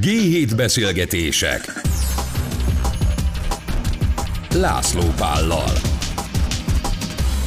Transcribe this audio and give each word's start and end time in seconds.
G7 0.00 0.52
beszélgetések 0.56 1.60
László 4.54 5.02
Pállal 5.16 5.70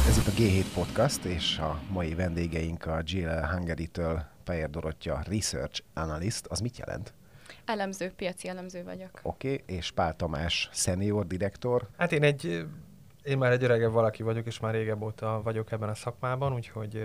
Ez 0.08 0.16
itt 0.16 0.26
a 0.26 0.30
G7 0.30 0.64
Podcast, 0.74 1.24
és 1.24 1.58
a 1.58 1.80
mai 1.92 2.14
vendégeink 2.14 2.86
a 2.86 3.02
GLL 3.12 3.46
Hungary-től 3.54 4.22
Pejer 4.44 4.70
Dorottya 4.70 5.22
Research 5.26 5.82
Analyst. 5.94 6.46
Az 6.46 6.60
mit 6.60 6.78
jelent? 6.78 7.14
Elemző, 7.64 8.12
piaci 8.16 8.48
elemző 8.48 8.84
vagyok. 8.84 9.20
Oké, 9.22 9.52
okay. 9.52 9.76
és 9.76 9.90
Pál 9.90 10.16
Tamás, 10.16 10.68
Senior 10.72 11.26
Direktor. 11.26 11.88
Hát 11.98 12.12
én 12.12 12.22
egy 12.22 12.66
én 13.22 13.38
már 13.38 13.52
egy 13.52 13.64
öregebb 13.64 13.92
valaki 13.92 14.22
vagyok, 14.22 14.46
és 14.46 14.60
már 14.60 14.74
régebb 14.74 15.02
óta 15.02 15.40
vagyok 15.44 15.72
ebben 15.72 15.88
a 15.88 15.94
szakmában, 15.94 16.54
úgyhogy 16.54 17.02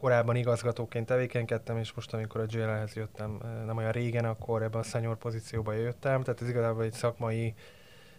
korábban 0.00 0.36
igazgatóként 0.36 1.06
tevékenykedtem, 1.06 1.76
és 1.76 1.92
most, 1.92 2.12
amikor 2.14 2.40
a 2.40 2.46
JL-hez 2.48 2.94
jöttem 2.94 3.38
nem 3.66 3.76
olyan 3.76 3.92
régen, 3.92 4.24
akkor 4.24 4.62
ebben 4.62 4.80
a 4.80 4.84
senior 4.84 5.16
pozícióba 5.16 5.72
jöttem, 5.72 6.22
tehát 6.22 6.42
ez 6.42 6.48
igazából 6.48 6.82
egy 6.82 6.92
szakmai 6.92 7.54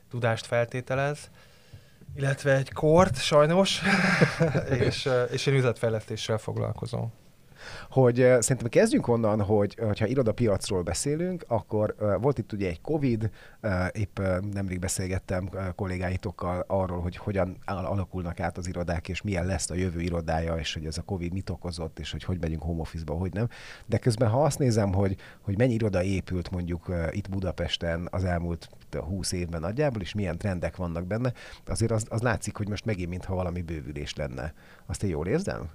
tudást 0.10 0.46
feltételez, 0.46 1.30
illetve 2.16 2.56
egy 2.56 2.74
kort, 2.74 3.22
sajnos, 3.22 3.82
és, 4.80 5.10
és 5.32 5.46
én 5.46 5.54
üzletfejlesztéssel 5.54 6.38
foglalkozom 6.38 7.14
hogy 7.90 8.16
szerintem 8.16 8.68
kezdjünk 8.70 9.08
onnan, 9.08 9.42
hogy 9.42 9.76
ha 10.00 10.06
irodapiacról 10.06 10.82
beszélünk, 10.82 11.44
akkor 11.48 11.96
volt 12.22 12.38
itt 12.38 12.52
ugye 12.52 12.68
egy 12.68 12.82
Covid, 12.82 13.30
épp 13.92 14.20
uh, 14.20 14.40
nemrég 14.40 14.80
beszélgettem 14.80 15.50
kollégáitokkal 15.76 16.64
arról, 16.68 17.02
hogy 17.02 17.18
hogyan 17.18 17.58
alakulnak 17.66 18.40
át 18.40 18.58
az 18.58 18.68
irodák, 18.68 19.08
és 19.08 19.22
milyen 19.22 19.46
lesz 19.46 19.70
a 19.70 19.76
jövő 19.76 20.02
irodája, 20.02 20.56
és 20.56 20.74
hogy 20.74 20.86
ez 20.86 20.98
a 20.98 21.02
Covid 21.02 21.34
mit 21.34 21.50
okozott, 21.50 22.00
és 22.00 22.12
hogy 22.12 22.24
hogy 22.24 22.40
megyünk 22.40 22.62
home 22.62 22.82
office-ba, 22.82 23.14
hogy 23.14 23.34
nem. 23.34 23.48
De 23.86 23.98
közben, 23.98 24.30
ha 24.30 24.44
azt 24.44 24.60
nézem, 24.60 24.94
hogy, 24.94 25.16
hogy 25.42 25.58
mennyi 25.58 25.74
iroda 25.74 26.04
épült 26.04 26.52
mondjuk 26.52 26.94
itt 27.12 27.30
Budapesten 27.30 28.08
az 28.12 28.24
elmúlt 28.24 28.70
20 28.92 29.32
évben 29.32 29.62
nagyjából, 29.62 30.02
és 30.02 30.14
milyen 30.14 30.38
trendek 30.38 30.76
vannak 30.76 31.06
benne, 31.06 31.34
azért 31.66 31.92
az, 31.92 32.06
az 32.10 32.22
látszik, 32.22 32.56
hogy 32.56 32.70
most 32.70 32.86
megint 32.86 33.10
mintha 33.10 33.36
valami 33.36 33.62
bővülés 33.62 34.16
lenne. 34.16 34.54
Azt 34.86 35.04
én 35.04 35.10
jól 35.10 35.28
érzem? 35.28 35.70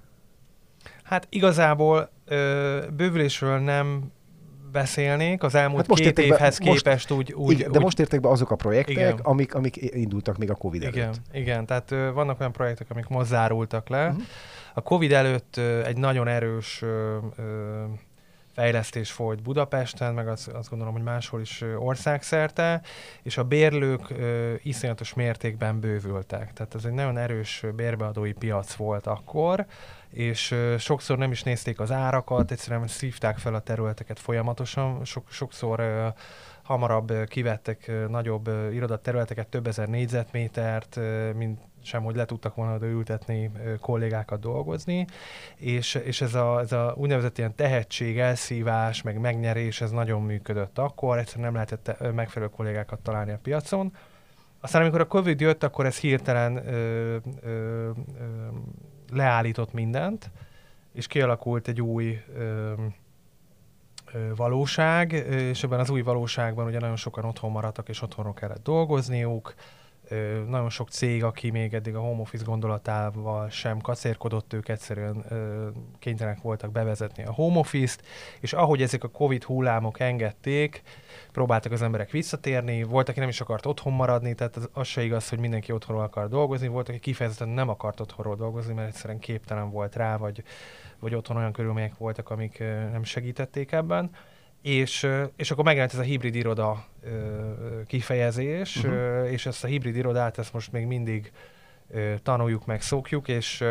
Hát 1.03 1.27
igazából 1.29 2.09
ö, 2.25 2.79
bővülésről 2.95 3.59
nem 3.59 4.11
beszélnék, 4.71 5.43
az 5.43 5.55
elmúlt 5.55 5.79
hát 5.79 5.87
most 5.87 6.01
két 6.01 6.19
évhez 6.19 6.57
be, 6.57 6.63
képest 6.65 7.09
most, 7.09 7.11
úgy, 7.11 7.33
úgy... 7.33 7.53
Igen, 7.53 7.71
de 7.71 7.77
úgy, 7.77 7.83
most 7.83 7.99
értek 7.99 8.19
be 8.19 8.29
azok 8.29 8.51
a 8.51 8.55
projektek, 8.55 8.95
igen. 8.95 9.19
amik, 9.23 9.55
amik 9.55 9.75
indultak 9.81 10.37
még 10.37 10.49
a 10.49 10.55
Covid 10.55 10.81
igen, 10.81 11.03
előtt. 11.03 11.21
Igen, 11.31 11.65
tehát 11.65 11.91
ö, 11.91 12.11
vannak 12.13 12.39
olyan 12.39 12.51
projektek, 12.51 12.89
amik 12.89 13.07
most 13.07 13.27
zárultak 13.27 13.89
le. 13.89 14.07
Uh-huh. 14.07 14.23
A 14.73 14.81
Covid 14.81 15.11
előtt 15.11 15.57
ö, 15.57 15.83
egy 15.83 15.97
nagyon 15.97 16.27
erős 16.27 16.81
ö, 16.81 17.17
ö, 17.37 17.83
fejlesztés 18.55 19.11
folyt 19.11 19.41
Budapesten, 19.41 20.13
meg 20.13 20.27
azt, 20.27 20.47
azt 20.47 20.69
gondolom, 20.69 20.93
hogy 20.93 21.03
máshol 21.03 21.41
is 21.41 21.63
országszerte, 21.77 22.81
és 23.23 23.37
a 23.37 23.43
bérlők 23.43 24.09
ö, 24.09 24.53
iszonyatos 24.63 25.13
mértékben 25.13 25.79
bővültek. 25.79 26.53
Tehát 26.53 26.75
ez 26.75 26.85
egy 26.85 26.91
nagyon 26.91 27.17
erős 27.17 27.63
bérbeadói 27.75 28.31
piac 28.31 28.73
volt 28.73 29.07
akkor, 29.07 29.65
és 30.09 30.51
ö, 30.51 30.75
sokszor 30.77 31.17
nem 31.17 31.31
is 31.31 31.43
nézték 31.43 31.79
az 31.79 31.91
árakat, 31.91 32.51
egyszerűen 32.51 32.87
szívták 32.87 33.37
fel 33.37 33.53
a 33.53 33.59
területeket 33.59 34.19
folyamatosan, 34.19 35.05
Sok, 35.05 35.31
sokszor 35.31 35.79
ö, 35.79 36.07
hamarabb 36.65 37.25
kivettek 37.27 37.91
nagyobb 38.09 38.49
irodaterületeket, 38.71 39.47
több 39.47 39.67
ezer 39.67 39.87
négyzetmétert, 39.87 40.99
mint 41.35 41.59
sem, 41.81 42.03
hogy 42.03 42.15
le 42.15 42.25
tudtak 42.25 42.55
volna 42.55 42.85
ültetni 42.85 43.51
kollégákat 43.79 44.39
dolgozni, 44.39 45.05
és, 45.55 45.95
és 45.95 46.21
ez, 46.21 46.33
a, 46.33 46.59
ez 46.59 46.71
a 46.71 46.93
úgynevezett 46.97 47.37
ilyen 47.37 47.55
tehetség, 47.55 48.19
elszívás, 48.19 49.01
meg 49.01 49.19
megnyerés, 49.19 49.81
ez 49.81 49.91
nagyon 49.91 50.21
működött 50.21 50.77
akkor, 50.77 51.17
egyszerűen 51.17 51.45
nem 51.45 51.53
lehetett 51.53 52.13
megfelelő 52.13 52.51
kollégákat 52.51 52.99
találni 52.99 53.31
a 53.31 53.39
piacon. 53.41 53.93
Aztán 54.59 54.81
amikor 54.81 54.99
a 54.99 55.07
Covid 55.07 55.39
jött, 55.39 55.63
akkor 55.63 55.85
ez 55.85 55.97
hirtelen 55.97 56.67
ö, 56.67 57.17
ö, 57.41 57.49
ö, 57.49 57.89
leállított 59.11 59.73
mindent, 59.73 60.31
és 60.93 61.07
kialakult 61.07 61.67
egy 61.67 61.81
új 61.81 62.21
ö, 62.37 62.73
valóság, 64.35 65.11
és 65.11 65.63
ebben 65.63 65.79
az 65.79 65.89
új 65.89 66.01
valóságban 66.01 66.65
ugye 66.65 66.79
nagyon 66.79 66.95
sokan 66.95 67.25
otthon 67.25 67.51
maradtak, 67.51 67.89
és 67.89 68.01
otthonról 68.01 68.33
kellett 68.33 68.63
dolgozniuk, 68.63 69.55
nagyon 70.47 70.69
sok 70.69 70.89
cég, 70.89 71.23
aki 71.23 71.49
még 71.49 71.73
eddig 71.73 71.95
a 71.95 71.99
home 71.99 72.21
office 72.21 72.43
gondolatával 72.43 73.49
sem 73.49 73.79
kacérkodott, 73.79 74.53
ők 74.53 74.67
egyszerűen 74.69 75.25
kénytelenek 75.99 76.41
voltak 76.41 76.71
bevezetni 76.71 77.25
a 77.25 77.33
home 77.33 77.59
office-t, 77.59 78.05
és 78.39 78.53
ahogy 78.53 78.81
ezek 78.81 79.03
a 79.03 79.07
Covid 79.07 79.43
hullámok 79.43 79.99
engedték, 79.99 80.81
próbáltak 81.31 81.71
az 81.71 81.81
emberek 81.81 82.11
visszatérni, 82.11 82.83
volt, 82.83 83.09
aki 83.09 83.19
nem 83.19 83.29
is 83.29 83.41
akart 83.41 83.65
otthon 83.65 83.93
maradni, 83.93 84.33
tehát 84.33 84.55
az, 84.55 84.69
az 84.73 84.87
se 84.87 85.03
igaz, 85.03 85.29
hogy 85.29 85.39
mindenki 85.39 85.71
otthonról 85.71 86.03
akar 86.03 86.29
dolgozni, 86.29 86.67
volt, 86.67 86.89
aki 86.89 86.99
kifejezetten 86.99 87.49
nem 87.49 87.69
akart 87.69 87.99
otthonról 87.99 88.35
dolgozni, 88.35 88.73
mert 88.73 88.87
egyszerűen 88.87 89.19
képtelen 89.19 89.69
volt 89.69 89.95
rá, 89.95 90.17
vagy, 90.17 90.43
vagy 90.99 91.15
otthon 91.15 91.37
olyan 91.37 91.51
körülmények 91.51 91.97
voltak, 91.97 92.29
amik 92.29 92.59
nem 92.91 93.03
segítették 93.03 93.71
ebben 93.71 94.09
és, 94.65 95.07
és 95.35 95.51
akkor 95.51 95.63
megjelent 95.63 95.93
ez 95.93 95.99
a 95.99 96.03
hibrid 96.03 96.35
iroda 96.35 96.85
kifejezés, 97.87 98.75
uh-huh. 98.75 99.31
és 99.31 99.45
ezt 99.45 99.63
a 99.63 99.67
hibrid 99.67 99.95
irodát 99.95 100.37
ezt 100.37 100.53
most 100.53 100.71
még 100.71 100.85
mindig 100.85 101.31
tanuljuk 102.23 102.65
meg, 102.65 102.81
szokjuk, 102.81 103.27
és 103.27 103.63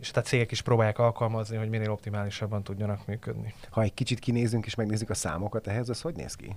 és 0.00 0.10
tehát 0.10 0.28
cégek 0.28 0.50
is 0.50 0.62
próbálják 0.62 0.98
alkalmazni, 0.98 1.56
hogy 1.56 1.68
minél 1.68 1.90
optimálisabban 1.90 2.62
tudjanak 2.62 3.06
működni. 3.06 3.54
Ha 3.70 3.82
egy 3.82 3.94
kicsit 3.94 4.18
kinézünk 4.18 4.66
és 4.66 4.74
megnézzük 4.74 5.10
a 5.10 5.14
számokat 5.14 5.66
ehhez, 5.66 5.88
az 5.88 6.00
hogy 6.00 6.14
néz 6.14 6.34
ki? 6.34 6.56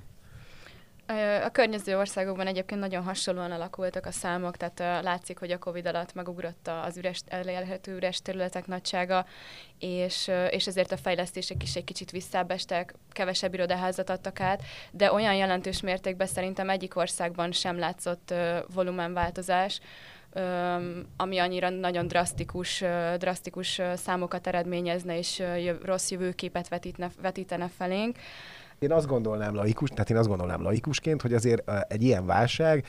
A 1.43 1.49
környező 1.51 1.97
országokban 1.97 2.47
egyébként 2.47 2.79
nagyon 2.79 3.03
hasonlóan 3.03 3.51
alakultak 3.51 4.05
a 4.05 4.11
számok, 4.11 4.57
tehát 4.57 5.03
látszik, 5.03 5.39
hogy 5.39 5.51
a 5.51 5.57
Covid 5.57 5.85
alatt 5.85 6.13
megugrott 6.13 6.69
az 6.83 6.97
üres, 6.97 7.21
elérhető 7.27 7.95
üres 7.95 8.21
területek 8.21 8.67
nagysága, 8.67 9.25
és, 9.79 10.31
és 10.49 10.67
ezért 10.67 10.91
a 10.91 10.97
fejlesztések 10.97 11.63
is 11.63 11.75
egy 11.75 11.83
kicsit 11.83 12.11
visszábbestek, 12.11 12.93
kevesebb 13.11 13.53
irodaházat 13.53 14.09
adtak 14.09 14.39
át, 14.39 14.61
de 14.91 15.11
olyan 15.11 15.35
jelentős 15.35 15.81
mértékben 15.81 16.27
szerintem 16.27 16.69
egyik 16.69 16.95
országban 16.95 17.51
sem 17.51 17.79
látszott 17.79 18.33
volumenváltozás, 18.73 19.79
ami 21.17 21.37
annyira 21.37 21.69
nagyon 21.69 22.07
drasztikus, 22.07 22.83
drasztikus 23.17 23.81
számokat 23.95 24.47
eredményezne, 24.47 25.17
és 25.17 25.43
rossz 25.83 26.11
jövőképet 26.11 26.67
vetítne, 26.67 27.09
vetítene 27.21 27.69
felénk 27.77 28.17
én 28.83 28.91
azt 28.91 29.07
gondolnám 29.07 29.55
laikus, 29.55 29.89
tehát 29.89 30.09
én 30.09 30.17
azt 30.17 30.27
gondolnám 30.27 30.61
laikusként, 30.61 31.21
hogy 31.21 31.33
azért 31.33 31.71
egy 31.87 32.03
ilyen 32.03 32.25
válság 32.25 32.85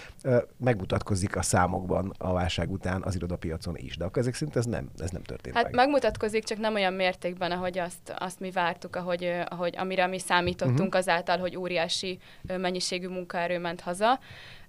megmutatkozik 0.56 1.36
a 1.36 1.42
számokban 1.42 2.12
a 2.18 2.32
válság 2.32 2.70
után 2.70 3.02
az 3.02 3.14
irodapiacon 3.14 3.76
is. 3.76 3.96
De 3.96 4.04
akkor 4.04 4.22
ezek 4.22 4.34
szerint 4.34 4.56
ez 4.56 4.64
nem, 4.64 4.90
ez 4.98 5.10
nem 5.10 5.22
történt 5.22 5.54
hát 5.54 5.64
meg. 5.64 5.74
megmutatkozik, 5.74 6.44
csak 6.44 6.58
nem 6.58 6.74
olyan 6.74 6.92
mértékben, 6.92 7.50
ahogy 7.50 7.78
azt, 7.78 8.14
azt 8.18 8.40
mi 8.40 8.50
vártuk, 8.50 8.96
ahogy, 8.96 9.32
ahogy 9.48 9.76
amire 9.76 10.06
mi 10.06 10.18
számítottunk 10.18 10.78
uh-huh. 10.78 10.96
azáltal, 10.96 11.38
hogy 11.38 11.56
óriási 11.56 12.18
mennyiségű 12.42 13.08
munkaerő 13.08 13.58
ment 13.58 13.80
haza. 13.80 14.18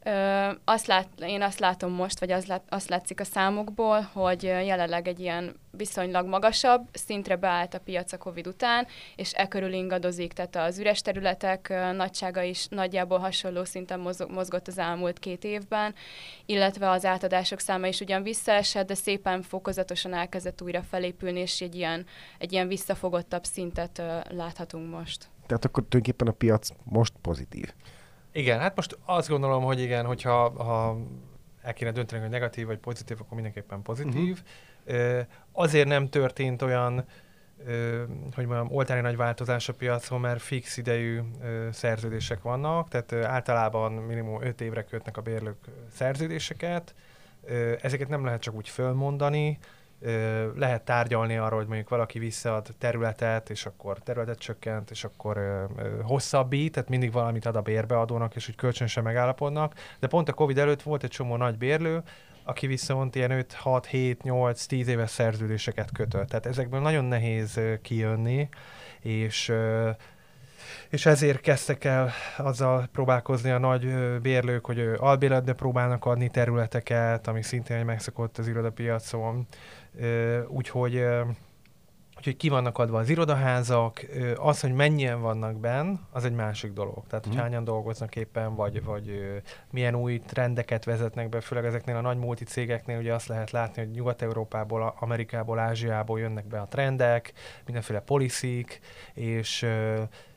Ö, 0.07 0.51
azt 0.63 0.88
lát, 0.88 1.07
én 1.19 1.41
azt 1.41 1.59
látom 1.59 1.91
most, 1.91 2.19
vagy 2.19 2.31
az 2.31 2.45
lát, 2.45 2.63
azt 2.69 2.89
látszik 2.89 3.19
a 3.19 3.23
számokból, 3.23 4.01
hogy 4.13 4.43
jelenleg 4.43 5.07
egy 5.07 5.19
ilyen 5.19 5.55
viszonylag 5.71 6.27
magasabb 6.27 6.88
szintre 6.93 7.35
beállt 7.35 7.73
a 7.73 7.79
piac 7.79 8.11
a 8.11 8.17
Covid 8.17 8.47
után, 8.47 8.88
és 9.15 9.33
e 9.33 9.47
körül 9.47 9.73
ingadozik, 9.73 10.33
tehát 10.33 10.55
az 10.55 10.79
üres 10.79 11.01
területek 11.01 11.73
nagysága 11.95 12.41
is 12.41 12.67
nagyjából 12.67 13.17
hasonló 13.17 13.63
szinten 13.63 13.99
mozgott 14.27 14.67
az 14.67 14.77
elmúlt 14.77 15.19
két 15.19 15.44
évben, 15.44 15.95
illetve 16.45 16.89
az 16.89 17.05
átadások 17.05 17.59
száma 17.59 17.88
is 17.88 17.99
ugyan 17.99 18.23
visszaesett, 18.23 18.88
de 18.88 18.94
szépen 18.94 19.41
fokozatosan 19.41 20.13
elkezdett 20.13 20.61
újra 20.61 20.81
felépülni, 20.81 21.39
és 21.39 21.61
egy 21.61 21.75
ilyen, 21.75 22.05
egy 22.38 22.51
ilyen 22.51 22.67
visszafogottabb 22.67 23.44
szintet 23.44 24.01
láthatunk 24.29 24.91
most. 24.91 25.29
Tehát 25.47 25.65
akkor 25.65 25.83
tulajdonképpen 25.83 26.27
a 26.27 26.38
piac 26.38 26.69
most 26.83 27.13
pozitív. 27.21 27.74
Igen, 28.35 28.59
hát 28.59 28.75
most 28.75 28.97
azt 29.05 29.29
gondolom, 29.29 29.63
hogy 29.63 29.79
igen, 29.79 30.05
hogyha 30.05 30.63
ha 30.63 30.97
el 31.61 31.73
kéne 31.73 31.91
dönteni, 31.91 32.21
hogy 32.21 32.31
negatív 32.31 32.65
vagy 32.65 32.77
pozitív, 32.77 33.17
akkor 33.19 33.33
mindenképpen 33.33 33.81
pozitív. 33.81 34.41
Uh-huh. 34.87 35.19
Azért 35.51 35.87
nem 35.87 36.09
történt 36.09 36.61
olyan, 36.61 37.05
hogy 38.35 38.45
mondjam, 38.45 38.71
oltári 38.71 39.01
nagy 39.01 39.15
változás 39.15 39.69
a 39.69 39.73
piacon, 39.73 40.19
mert 40.19 40.41
fix 40.41 40.77
idejű 40.77 41.19
szerződések 41.71 42.41
vannak, 42.41 42.87
tehát 42.87 43.13
általában 43.13 43.91
minimum 43.91 44.41
5 44.41 44.61
évre 44.61 44.83
kötnek 44.83 45.17
a 45.17 45.21
bérlők 45.21 45.57
szerződéseket. 45.91 46.95
Ezeket 47.81 48.09
nem 48.09 48.25
lehet 48.25 48.41
csak 48.41 48.55
úgy 48.55 48.69
fölmondani, 48.69 49.57
lehet 50.56 50.86
tárgyalni 50.86 51.38
arról, 51.38 51.60
hogy 51.60 51.68
mondjuk 51.68 51.90
valaki 51.90 52.19
visszaad 52.19 52.68
területet, 52.78 53.50
és 53.50 53.66
akkor 53.66 54.00
területet 54.00 54.40
csökkent, 54.40 54.92
és 54.92 55.04
akkor 55.04 55.68
hosszabbít, 56.04 56.72
tehát 56.72 56.90
mindig 56.90 57.12
valamit 57.12 57.46
ad 57.46 57.56
a 57.56 57.62
bérbeadónak, 57.62 58.36
és 58.36 58.50
úgy 58.50 58.56
kölcsönösen 58.56 59.04
megállapodnak. 59.04 59.74
De 60.00 60.07
pont 60.07 60.30
a 60.30 60.34
Covid 60.34 60.57
előtt 60.57 60.81
volt 60.81 61.04
egy 61.04 61.10
csomó 61.10 61.36
nagy 61.36 61.57
bérlő, 61.57 62.04
aki 62.44 62.68
viszont 62.68 63.16
ilyen 63.16 63.31
5, 63.31 63.54
6, 63.54 63.86
7, 63.86 64.24
8, 64.24 64.66
10 64.66 64.88
éves 64.88 65.10
szerződéseket 65.10 65.92
kötött. 65.92 66.28
Tehát 66.28 66.46
ezekből 66.46 66.80
nagyon 66.80 67.06
nehéz 67.06 67.60
kijönni, 67.81 68.50
és 69.00 69.54
és 70.89 71.06
ezért 71.06 71.41
kezdtek 71.41 71.83
el 71.83 72.12
azzal 72.38 72.88
próbálkozni 72.91 73.50
a 73.50 73.57
nagy 73.57 73.94
bérlők, 74.21 74.65
hogy 74.65 74.79
albéletbe 74.97 75.53
próbálnak 75.53 76.06
adni 76.06 76.29
területeket, 76.29 77.27
ami 77.27 77.41
szintén 77.44 77.77
egy 77.77 77.85
megszokott 77.85 78.38
az 78.38 78.47
irodapiacon. 78.47 79.47
Úgyhogy 80.47 81.06
Úgyhogy 82.17 82.38
ki 82.38 82.50
vannak 82.50 82.77
adva 82.77 83.00
az 83.00 83.09
irodaházak, 83.09 84.06
az, 84.35 84.62
hogy 84.62 84.73
mennyien 84.73 85.21
vannak 85.21 85.59
benn, 85.59 85.95
az 86.12 86.25
egy 86.25 86.33
másik 86.33 86.73
dolog. 86.73 87.03
Tehát, 87.07 87.25
hogy 87.25 87.35
mm. 87.35 87.39
hányan 87.39 87.63
dolgoznak 87.63 88.15
éppen, 88.15 88.56
vagy, 88.56 88.83
vagy 88.83 89.41
milyen 89.71 89.95
új 89.95 90.19
trendeket 90.19 90.83
vezetnek 90.83 91.29
be, 91.29 91.41
főleg 91.41 91.65
ezeknél 91.65 91.95
a 91.95 92.01
nagy 92.01 92.18
multi 92.18 92.44
cégeknél, 92.44 92.97
ugye 92.97 93.13
azt 93.13 93.27
lehet 93.27 93.51
látni, 93.51 93.81
hogy 93.81 93.91
Nyugat-Európából, 93.91 94.95
Amerikából, 95.00 95.59
Ázsiából 95.59 96.19
jönnek 96.19 96.47
be 96.47 96.59
a 96.59 96.68
trendek, 96.68 97.33
mindenféle 97.65 98.00
poliszik, 98.00 98.79
és 99.13 99.65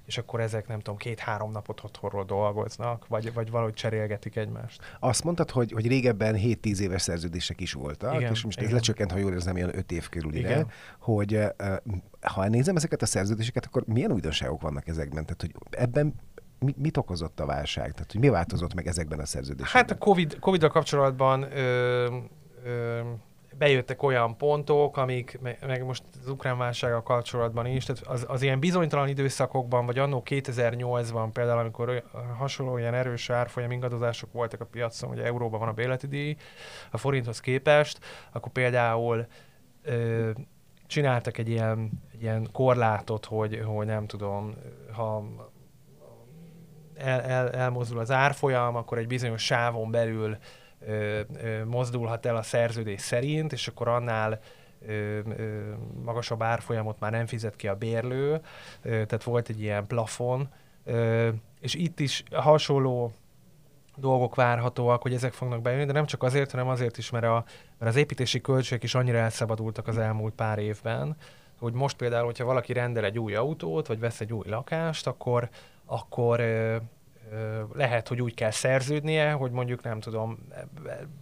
és 0.08 0.18
akkor 0.18 0.40
ezek 0.40 0.66
nem 0.66 0.78
tudom, 0.78 0.96
két-három 0.96 1.50
napot 1.50 1.84
otthonról 1.84 2.24
dolgoznak, 2.24 3.06
vagy, 3.08 3.32
vagy 3.32 3.50
valahogy 3.50 3.74
cserélgetik 3.74 4.36
egymást. 4.36 4.96
Azt 5.00 5.24
mondtad, 5.24 5.50
hogy, 5.50 5.72
hogy 5.72 5.86
régebben 5.86 6.36
7-10 6.38 6.78
éves 6.78 7.02
szerződések 7.02 7.60
is 7.60 7.72
voltak, 7.72 8.14
igen, 8.14 8.32
és 8.32 8.44
most 8.44 8.56
igen. 8.56 8.68
ez 8.68 8.76
lecsökkent, 8.76 9.12
ha 9.12 9.18
jól 9.18 9.32
érzem, 9.32 9.56
ilyen 9.56 9.76
5 9.76 9.92
év 9.92 10.08
körülire, 10.08 10.66
hogy 10.98 11.34
uh, 11.34 11.46
ha 12.20 12.48
nézem 12.48 12.76
ezeket 12.76 13.02
a 13.02 13.06
szerződéseket, 13.06 13.66
akkor 13.66 13.82
milyen 13.86 14.12
újdonságok 14.12 14.60
vannak 14.60 14.88
ezekben? 14.88 15.26
Tehát, 15.26 15.40
hogy 15.40 15.54
ebben 15.70 16.14
mit 16.76 16.96
okozott 16.96 17.40
a 17.40 17.46
válság? 17.46 17.92
Tehát, 17.92 18.12
hogy 18.12 18.20
mi 18.20 18.28
változott 18.28 18.74
meg 18.74 18.86
ezekben 18.86 19.18
a 19.18 19.26
szerződésekben? 19.26 19.82
Hát 19.82 19.90
a 19.90 19.98
COVID, 19.98 20.38
COVID-dal 20.38 20.70
kapcsolatban 20.70 21.42
ö, 21.42 22.16
ö, 22.64 23.00
bejöttek 23.58 24.02
olyan 24.02 24.36
pontok, 24.36 24.96
amik, 24.96 25.38
meg 25.66 25.84
most 25.84 26.02
az 26.20 26.28
ukrán 26.28 26.58
válsággal 26.58 27.02
kapcsolatban 27.02 27.66
is, 27.66 27.84
tehát 27.84 28.02
az, 28.06 28.24
az 28.28 28.42
ilyen 28.42 28.60
bizonytalan 28.60 29.08
időszakokban, 29.08 29.86
vagy 29.86 29.98
annó 29.98 30.22
2008-ban 30.26 31.28
például, 31.32 31.58
amikor 31.58 32.02
hasonló 32.36 32.78
ilyen 32.78 32.94
erős 32.94 33.30
árfolyam 33.30 33.70
ingadozások 33.70 34.32
voltak 34.32 34.60
a 34.60 34.64
piacon, 34.64 35.08
hogy 35.08 35.18
euróban 35.18 35.60
van 35.60 35.68
a 35.68 35.72
béleti 35.72 36.06
díj 36.06 36.36
a 36.90 36.96
forinthoz 36.96 37.40
képest, 37.40 37.98
akkor 38.32 38.52
például 38.52 39.26
ö, 39.82 40.30
csináltak 40.86 41.38
egy 41.38 41.48
ilyen, 41.48 41.90
egy 42.12 42.22
ilyen 42.22 42.48
korlátot, 42.52 43.24
hogy, 43.24 43.62
hogy 43.64 43.86
nem 43.86 44.06
tudom, 44.06 44.54
ha 44.92 45.24
el, 46.96 47.20
el, 47.20 47.50
elmozdul 47.50 47.98
az 47.98 48.10
árfolyam, 48.10 48.76
akkor 48.76 48.98
egy 48.98 49.06
bizonyos 49.06 49.44
sávon 49.44 49.90
belül 49.90 50.38
ö, 50.86 51.20
ö, 51.42 51.64
mozdulhat 51.64 52.26
el 52.26 52.36
a 52.36 52.42
szerződés 52.42 53.00
szerint, 53.00 53.52
és 53.52 53.68
akkor 53.68 53.88
annál 53.88 54.40
ö, 54.86 55.18
ö, 55.36 55.72
magasabb 56.04 56.42
árfolyamot 56.42 57.00
már 57.00 57.10
nem 57.10 57.26
fizet 57.26 57.56
ki 57.56 57.68
a 57.68 57.74
bérlő, 57.74 58.40
ö, 58.82 58.90
tehát 58.90 59.22
volt 59.22 59.48
egy 59.48 59.60
ilyen 59.60 59.86
plafon, 59.86 60.48
ö, 60.84 61.28
és 61.60 61.74
itt 61.74 62.00
is 62.00 62.22
hasonló 62.32 63.12
dolgok 63.96 64.34
várhatóak, 64.34 65.02
hogy 65.02 65.14
ezek 65.14 65.32
fognak 65.32 65.62
bejönni, 65.62 65.84
de 65.84 65.92
nem 65.92 66.06
csak 66.06 66.22
azért, 66.22 66.50
hanem 66.50 66.68
azért 66.68 66.98
is, 66.98 67.10
mert, 67.10 67.24
a, 67.24 67.44
mert 67.78 67.90
az 67.90 67.96
építési 67.96 68.40
költségek 68.40 68.82
is 68.82 68.94
annyira 68.94 69.18
elszabadultak 69.18 69.86
az 69.86 69.98
elmúlt 69.98 70.34
pár 70.34 70.58
évben, 70.58 71.16
hogy 71.58 71.72
most 71.72 71.96
például, 71.96 72.24
hogyha 72.24 72.44
valaki 72.44 72.72
rendel 72.72 73.04
egy 73.04 73.18
új 73.18 73.34
autót, 73.34 73.86
vagy 73.86 73.98
vesz 73.98 74.20
egy 74.20 74.32
új 74.32 74.48
lakást, 74.48 75.06
akkor, 75.06 75.48
akkor 75.84 76.40
lehet, 77.72 78.08
hogy 78.08 78.22
úgy 78.22 78.34
kell 78.34 78.50
szerződnie, 78.50 79.32
hogy 79.32 79.50
mondjuk 79.50 79.82
nem 79.82 80.00
tudom, 80.00 80.38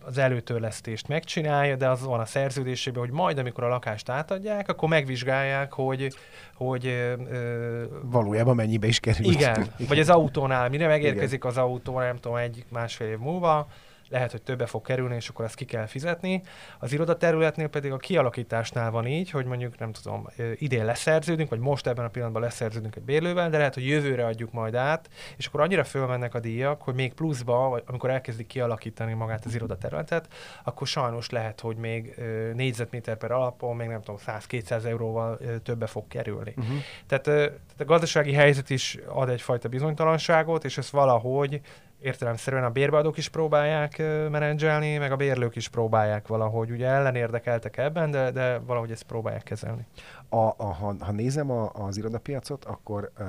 az 0.00 0.18
előtörlesztést 0.18 1.08
megcsinálja, 1.08 1.76
de 1.76 1.88
az 1.88 2.04
van 2.04 2.20
a 2.20 2.24
szerződésében, 2.24 3.00
hogy 3.00 3.10
majd, 3.10 3.38
amikor 3.38 3.64
a 3.64 3.68
lakást 3.68 4.08
átadják, 4.08 4.68
akkor 4.68 4.88
megvizsgálják, 4.88 5.72
hogy, 5.72 6.14
hogy 6.54 6.86
ö, 6.86 7.82
valójában 8.02 8.54
mennyibe 8.54 8.86
is 8.86 9.00
kerül. 9.00 9.32
Igen, 9.32 9.66
vagy 9.88 9.98
az 9.98 10.10
autónál, 10.10 10.68
mire 10.68 10.86
megérkezik 10.86 11.38
igen. 11.38 11.50
az 11.50 11.56
autó, 11.56 11.98
nem 11.98 12.16
tudom, 12.16 12.36
egy 12.36 12.64
másfél 12.68 13.08
év 13.08 13.18
múlva, 13.18 13.68
lehet, 14.08 14.30
hogy 14.30 14.42
többe 14.42 14.66
fog 14.66 14.82
kerülni, 14.82 15.14
és 15.14 15.28
akkor 15.28 15.44
ezt 15.44 15.54
ki 15.54 15.64
kell 15.64 15.86
fizetni. 15.86 16.42
Az 16.78 16.92
irodaterületnél 16.92 17.68
pedig 17.68 17.92
a 17.92 17.96
kialakításnál 17.96 18.90
van 18.90 19.06
így, 19.06 19.30
hogy 19.30 19.44
mondjuk 19.44 19.78
nem 19.78 19.92
tudom, 19.92 20.26
idén 20.54 20.84
leszerződünk, 20.84 21.50
vagy 21.50 21.58
most 21.58 21.86
ebben 21.86 22.04
a 22.04 22.08
pillanatban 22.08 22.42
leszerződünk 22.42 22.96
egy 22.96 23.02
bérlővel, 23.02 23.50
de 23.50 23.56
lehet, 23.58 23.74
hogy 23.74 23.86
jövőre 23.86 24.26
adjuk 24.26 24.52
majd 24.52 24.74
át, 24.74 25.08
és 25.36 25.46
akkor 25.46 25.60
annyira 25.60 25.84
fölmennek 25.84 26.34
a 26.34 26.40
díjak, 26.40 26.82
hogy 26.82 26.94
még 26.94 27.12
pluszba, 27.12 27.68
vagy 27.68 27.82
amikor 27.86 28.10
elkezdik 28.10 28.46
kialakítani 28.46 29.12
magát 29.12 29.44
az 29.44 29.54
irodaterületet, 29.54 30.28
akkor 30.64 30.86
sajnos 30.86 31.30
lehet, 31.30 31.60
hogy 31.60 31.76
még 31.76 32.14
négyzetméter 32.54 33.16
per 33.16 33.30
alapon, 33.30 33.76
még 33.76 33.88
nem 33.88 34.00
tudom, 34.00 34.20
100-200 34.26 34.84
euróval 34.84 35.38
többe 35.62 35.86
fog 35.86 36.08
kerülni. 36.08 36.54
Uh-huh. 36.56 36.76
Tehát, 37.06 37.24
tehát 37.24 37.80
a 37.80 37.84
gazdasági 37.84 38.32
helyzet 38.32 38.70
is 38.70 38.98
ad 39.08 39.28
egyfajta 39.28 39.68
bizonytalanságot, 39.68 40.64
és 40.64 40.78
ezt 40.78 40.90
valahogy 40.90 41.60
értelemszerűen 42.00 42.64
a 42.64 42.70
bérbeadók 42.70 43.16
is 43.16 43.28
próbálják 43.28 43.98
menedzselni, 44.30 44.98
meg 44.98 45.12
a 45.12 45.16
bérlők 45.16 45.56
is 45.56 45.68
próbálják 45.68 46.26
valahogy, 46.26 46.70
ugye 46.70 46.86
ellenérdekeltek 46.86 47.76
ebben, 47.76 48.10
de, 48.10 48.30
de 48.30 48.58
valahogy 48.58 48.90
ezt 48.90 49.02
próbálják 49.02 49.42
kezelni. 49.42 49.86
A, 50.28 50.36
a, 50.36 50.64
ha, 50.64 50.94
ha 51.00 51.12
nézem 51.12 51.50
a, 51.50 51.70
az 51.72 51.96
irodapiacot, 51.96 52.64
akkor 52.64 53.10
uh, 53.18 53.26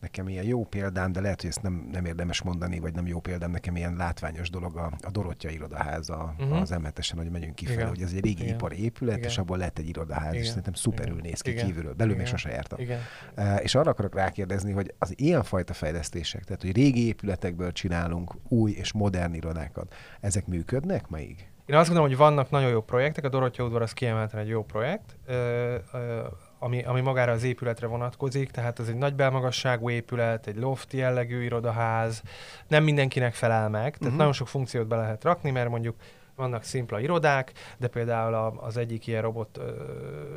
nekem 0.00 0.28
ilyen 0.28 0.44
jó 0.44 0.64
példám, 0.64 1.12
de 1.12 1.20
lehet, 1.20 1.40
hogy 1.40 1.50
ezt 1.50 1.62
nem, 1.62 1.88
nem 1.92 2.04
érdemes 2.04 2.42
mondani, 2.42 2.78
vagy 2.78 2.94
nem 2.94 3.06
jó 3.06 3.20
példám, 3.20 3.50
nekem 3.50 3.76
ilyen 3.76 3.96
látványos 3.96 4.50
dolog 4.50 4.76
a, 4.76 4.92
a 5.00 5.10
Dorottya 5.10 5.50
irodaháza 5.50 6.34
uh-huh. 6.38 6.60
az 6.60 6.70
m 6.70 7.16
hogy 7.16 7.30
megyünk 7.30 7.54
kifelé, 7.54 7.82
hogy 7.82 8.02
ez 8.02 8.12
egy 8.12 8.24
régi 8.24 8.42
Igen. 8.42 8.54
ipari 8.54 8.82
épület, 8.82 9.16
Igen. 9.16 9.28
és 9.28 9.38
abból 9.38 9.58
lett 9.58 9.78
egy 9.78 9.88
irodaház, 9.88 10.32
Igen. 10.32 10.42
és 10.42 10.48
szerintem 10.48 10.72
szuperül 10.72 11.20
néz 11.20 11.40
ki 11.40 11.50
Igen. 11.50 11.66
kívülről, 11.66 11.94
belül 11.94 12.12
Igen. 12.12 12.24
még 12.24 12.32
sose 12.32 12.50
jártam. 12.50 12.80
Igen. 12.80 13.00
Uh, 13.36 13.62
és 13.62 13.74
arra 13.74 13.90
akarok 13.90 14.14
rákérdezni, 14.14 14.72
hogy 14.72 14.94
az 14.98 15.12
ilyenfajta 15.16 15.72
fejlesztések, 15.72 16.44
tehát 16.44 16.62
hogy 16.62 16.72
régi 16.72 17.06
épületekből 17.06 17.72
csinálunk 17.72 18.34
új 18.48 18.72
és 18.72 18.92
modern 18.92 19.34
irodákat, 19.34 19.94
ezek 20.20 20.46
működnek 20.46 21.08
még? 21.08 21.48
Én 21.66 21.76
azt 21.76 21.86
gondolom, 21.86 22.10
hogy 22.10 22.18
vannak 22.18 22.50
nagyon 22.50 22.70
jó 22.70 22.80
projektek, 22.80 23.24
a 23.24 23.28
Dorottya 23.28 23.64
udvar 23.64 23.82
az 23.82 23.92
kiemelten 23.92 24.40
egy 24.40 24.48
jó 24.48 24.64
projekt. 24.64 25.16
Ö, 25.26 25.74
ö, 25.92 26.20
ami, 26.58 26.82
ami 26.82 27.00
magára 27.00 27.32
az 27.32 27.42
épületre 27.42 27.86
vonatkozik, 27.86 28.50
tehát 28.50 28.78
ez 28.78 28.88
egy 28.88 28.96
nagy 28.96 29.14
belmagasságú 29.14 29.90
épület, 29.90 30.46
egy 30.46 30.56
loft 30.56 30.92
jellegű 30.92 31.42
irodaház, 31.42 32.22
nem 32.68 32.84
mindenkinek 32.84 33.34
felel 33.34 33.68
meg, 33.68 33.80
tehát 33.80 34.00
uh-huh. 34.00 34.16
nagyon 34.16 34.32
sok 34.32 34.48
funkciót 34.48 34.86
be 34.86 34.96
lehet 34.96 35.24
rakni, 35.24 35.50
mert 35.50 35.68
mondjuk 35.68 35.96
vannak 36.38 36.62
szimpla 36.62 37.00
irodák, 37.00 37.52
de 37.76 37.88
például 37.88 38.58
az 38.60 38.76
egyik 38.76 39.06
ilyen 39.06 39.22
robot 39.22 39.60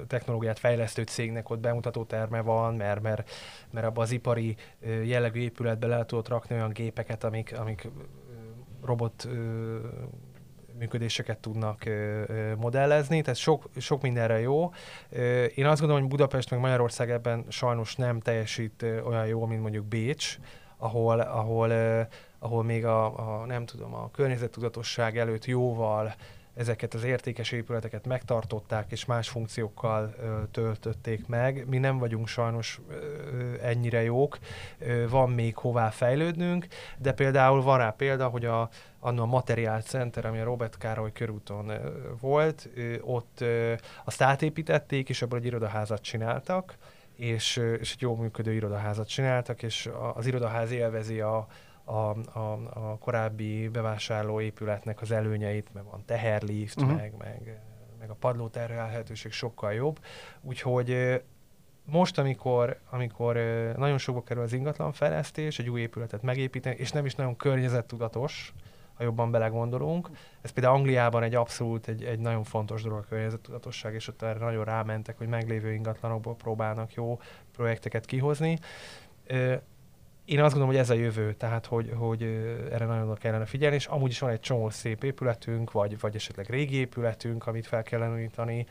technológiát 0.07 0.59
fejlesztő 0.59 1.03
cégnek 1.03 1.49
ott 1.49 1.59
bemutató 1.59 2.03
terme 2.03 2.41
van, 2.41 2.75
mert, 2.75 3.01
mert, 3.01 3.29
mert 3.71 3.85
abban 3.85 4.03
az 4.03 4.11
ipari 4.11 4.55
jellegű 5.03 5.39
épületbe 5.39 5.87
le 5.87 6.05
tudott 6.05 6.27
rakni 6.27 6.55
olyan 6.55 6.69
gépeket, 6.69 7.23
amik, 7.23 7.59
amik 7.59 7.87
robot 8.83 9.27
működéseket 10.81 11.37
tudnak 11.37 11.83
modellezni, 12.57 13.21
tehát 13.21 13.39
sok, 13.39 13.69
sok 13.77 14.01
mindenre 14.01 14.39
jó. 14.39 14.71
Én 15.55 15.65
azt 15.65 15.79
gondolom, 15.79 16.01
hogy 16.01 16.11
Budapest 16.11 16.49
meg 16.49 16.59
Magyarország 16.59 17.09
ebben 17.11 17.45
sajnos 17.49 17.95
nem 17.95 18.19
teljesít 18.19 18.85
olyan 19.05 19.25
jó, 19.25 19.45
mint 19.45 19.61
mondjuk 19.61 19.85
Bécs, 19.85 20.37
ahol, 20.77 21.19
ahol, 21.19 21.71
ahol 22.39 22.63
még 22.63 22.85
a, 22.85 23.05
a, 23.05 23.45
nem 23.45 23.65
tudom, 23.65 23.93
a 23.93 24.11
környezettudatosság 24.11 25.17
előtt 25.17 25.45
jóval 25.45 26.13
ezeket 26.55 26.93
az 26.93 27.03
értékes 27.03 27.51
épületeket 27.51 28.07
megtartották, 28.07 28.91
és 28.91 29.05
más 29.05 29.29
funkciókkal 29.29 30.13
ö, 30.19 30.41
töltötték 30.51 31.27
meg. 31.27 31.65
Mi 31.67 31.77
nem 31.77 31.97
vagyunk 31.97 32.27
sajnos 32.27 32.79
ö, 32.89 32.95
ennyire 33.61 34.03
jók, 34.03 34.37
ö, 34.79 35.09
van 35.09 35.29
még 35.29 35.57
hová 35.57 35.89
fejlődnünk, 35.89 36.67
de 36.97 37.11
például 37.11 37.61
van 37.61 37.77
rá 37.77 37.89
példa, 37.89 38.27
hogy 38.27 38.45
a, 38.45 38.69
anno 38.99 39.21
a 39.21 39.25
Materiál 39.25 39.81
Center, 39.81 40.25
ami 40.25 40.39
a 40.39 40.43
Robert 40.43 40.77
Károly 40.77 41.11
körúton 41.11 41.71
volt, 42.19 42.69
ö, 42.75 42.95
ott 43.01 43.41
ö, 43.41 43.73
azt 44.03 44.21
átépítették, 44.21 45.09
és 45.09 45.21
ebből 45.21 45.39
egy 45.39 45.45
irodaházat 45.45 46.01
csináltak, 46.01 46.77
és, 47.15 47.57
és 47.79 47.93
egy 47.93 48.01
jó 48.01 48.15
működő 48.15 48.53
irodaházat 48.53 49.07
csináltak, 49.07 49.63
és 49.63 49.89
az 50.13 50.25
irodaház 50.25 50.71
élvezi 50.71 51.19
a, 51.19 51.47
a, 51.83 52.39
a, 52.39 52.59
a 52.73 52.97
korábbi 52.99 53.67
bevásárló 53.67 54.41
épületnek 54.41 55.01
az 55.01 55.11
előnyeit, 55.11 55.73
mert 55.73 55.89
van 55.89 56.03
teherlift, 56.05 56.81
uh-huh. 56.81 56.95
meg, 56.95 57.13
meg, 57.17 57.59
meg 57.99 58.09
a 58.09 58.15
padlóterhelhetőség 58.19 59.31
sokkal 59.31 59.73
jobb. 59.73 59.99
Úgyhogy 60.41 61.21
most, 61.85 62.17
amikor, 62.17 62.79
amikor 62.89 63.35
nagyon 63.77 63.97
sokba 63.97 64.23
kerül 64.23 64.43
az 64.43 64.53
ingatlan 64.53 64.91
fejlesztés, 64.91 65.59
egy 65.59 65.69
új 65.69 65.81
épületet 65.81 66.21
megépíteni, 66.21 66.75
és 66.79 66.91
nem 66.91 67.05
is 67.05 67.15
nagyon 67.15 67.35
környezettudatos, 67.35 68.53
ha 68.93 69.03
jobban 69.03 69.31
belegondolunk. 69.31 70.09
Ez 70.41 70.49
például 70.49 70.75
Angliában 70.75 71.23
egy 71.23 71.35
abszolút, 71.35 71.87
egy, 71.87 72.03
egy 72.03 72.19
nagyon 72.19 72.43
fontos 72.43 72.83
dolog 72.83 72.97
a 72.97 73.05
környezettudatosság, 73.09 73.93
és 73.93 74.07
ott 74.07 74.21
erre 74.21 74.39
nagyon 74.39 74.63
rámentek, 74.63 75.17
hogy 75.17 75.27
meglévő 75.27 75.73
ingatlanokból 75.73 76.35
próbálnak 76.35 76.93
jó 76.93 77.19
projekteket 77.51 78.05
kihozni 78.05 78.59
én 80.31 80.39
azt 80.39 80.53
gondolom, 80.53 80.67
hogy 80.67 80.83
ez 80.83 80.89
a 80.89 80.93
jövő, 80.93 81.33
tehát 81.33 81.65
hogy, 81.65 81.91
hogy 81.95 82.21
erre 82.71 82.85
nagyon 82.85 83.03
oda 83.03 83.13
kellene 83.13 83.45
figyelni, 83.45 83.75
és 83.75 83.85
amúgy 83.85 84.09
is 84.09 84.19
van 84.19 84.29
egy 84.29 84.39
csomó 84.39 84.69
szép 84.69 85.03
épületünk, 85.03 85.71
vagy, 85.71 85.99
vagy 85.99 86.15
esetleg 86.15 86.49
régi 86.49 86.75
épületünk, 86.75 87.47
amit 87.47 87.67
fel 87.67 87.83
kellene 87.83 88.13
újítani, 88.13 88.65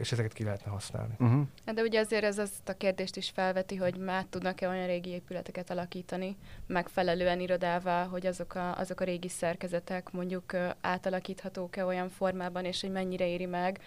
és 0.00 0.12
ezeket 0.12 0.32
ki 0.32 0.44
lehetne 0.44 0.70
használni. 0.70 1.14
Uh-huh. 1.18 1.42
De 1.74 1.82
ugye 1.82 2.00
azért 2.00 2.24
ez 2.24 2.38
azt 2.38 2.68
a 2.68 2.72
kérdést 2.72 3.16
is 3.16 3.30
felveti, 3.30 3.76
hogy 3.76 3.96
már 3.96 4.24
tudnak-e 4.30 4.68
olyan 4.68 4.86
régi 4.86 5.10
épületeket 5.10 5.70
alakítani 5.70 6.36
megfelelően 6.66 7.40
irodává, 7.40 8.04
hogy 8.04 8.26
azok 8.26 8.54
a, 8.54 8.78
azok 8.78 9.00
a 9.00 9.04
régi 9.04 9.28
szerkezetek 9.28 10.10
mondjuk 10.10 10.56
átalakíthatók-e 10.80 11.84
olyan 11.84 12.08
formában, 12.08 12.64
és 12.64 12.80
hogy 12.80 12.90
mennyire 12.90 13.26
éri 13.26 13.46
meg 13.46 13.80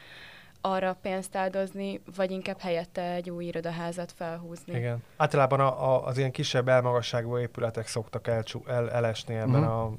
arra 0.62 0.98
pénzt 1.02 1.36
áldozni, 1.36 2.02
vagy 2.16 2.32
inkább 2.32 2.60
helyette 2.60 3.12
egy 3.12 3.30
új 3.30 3.46
irodaházat 3.46 4.12
felhúzni. 4.12 4.78
Igen. 4.78 5.04
Általában 5.18 5.60
a, 5.60 5.94
a, 5.94 6.06
az 6.06 6.18
ilyen 6.18 6.32
kisebb 6.32 6.68
elmagasságú 6.68 7.38
épületek 7.38 7.88
szoktak 7.88 8.28
elcsú, 8.28 8.64
el, 8.68 8.92
elesni 8.92 9.36
ebben, 9.36 9.64
uh-huh. 9.64 9.80
a, 9.80 9.94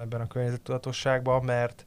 ebben 0.00 0.20
a 0.20 0.26
környezettudatosságban, 0.26 1.44
mert 1.44 1.84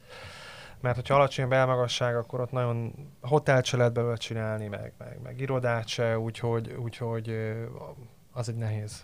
mert 0.81 0.95
hogyha 0.95 1.15
alacsony 1.15 1.45
a 1.45 1.47
belmagasság, 1.47 2.15
akkor 2.15 2.39
ott 2.39 2.51
nagyon 2.51 2.93
hotelt 3.21 3.65
se 3.65 3.77
lehet 3.77 3.93
belőle 3.93 4.15
csinálni, 4.15 4.67
meg, 4.67 4.93
meg, 4.97 5.19
meg 5.23 5.39
irodát 5.39 5.87
se, 5.87 6.19
úgyhogy, 6.19 6.71
úgyhogy 6.71 7.55
az 8.31 8.49
egy 8.49 8.55
nehéz. 8.55 9.03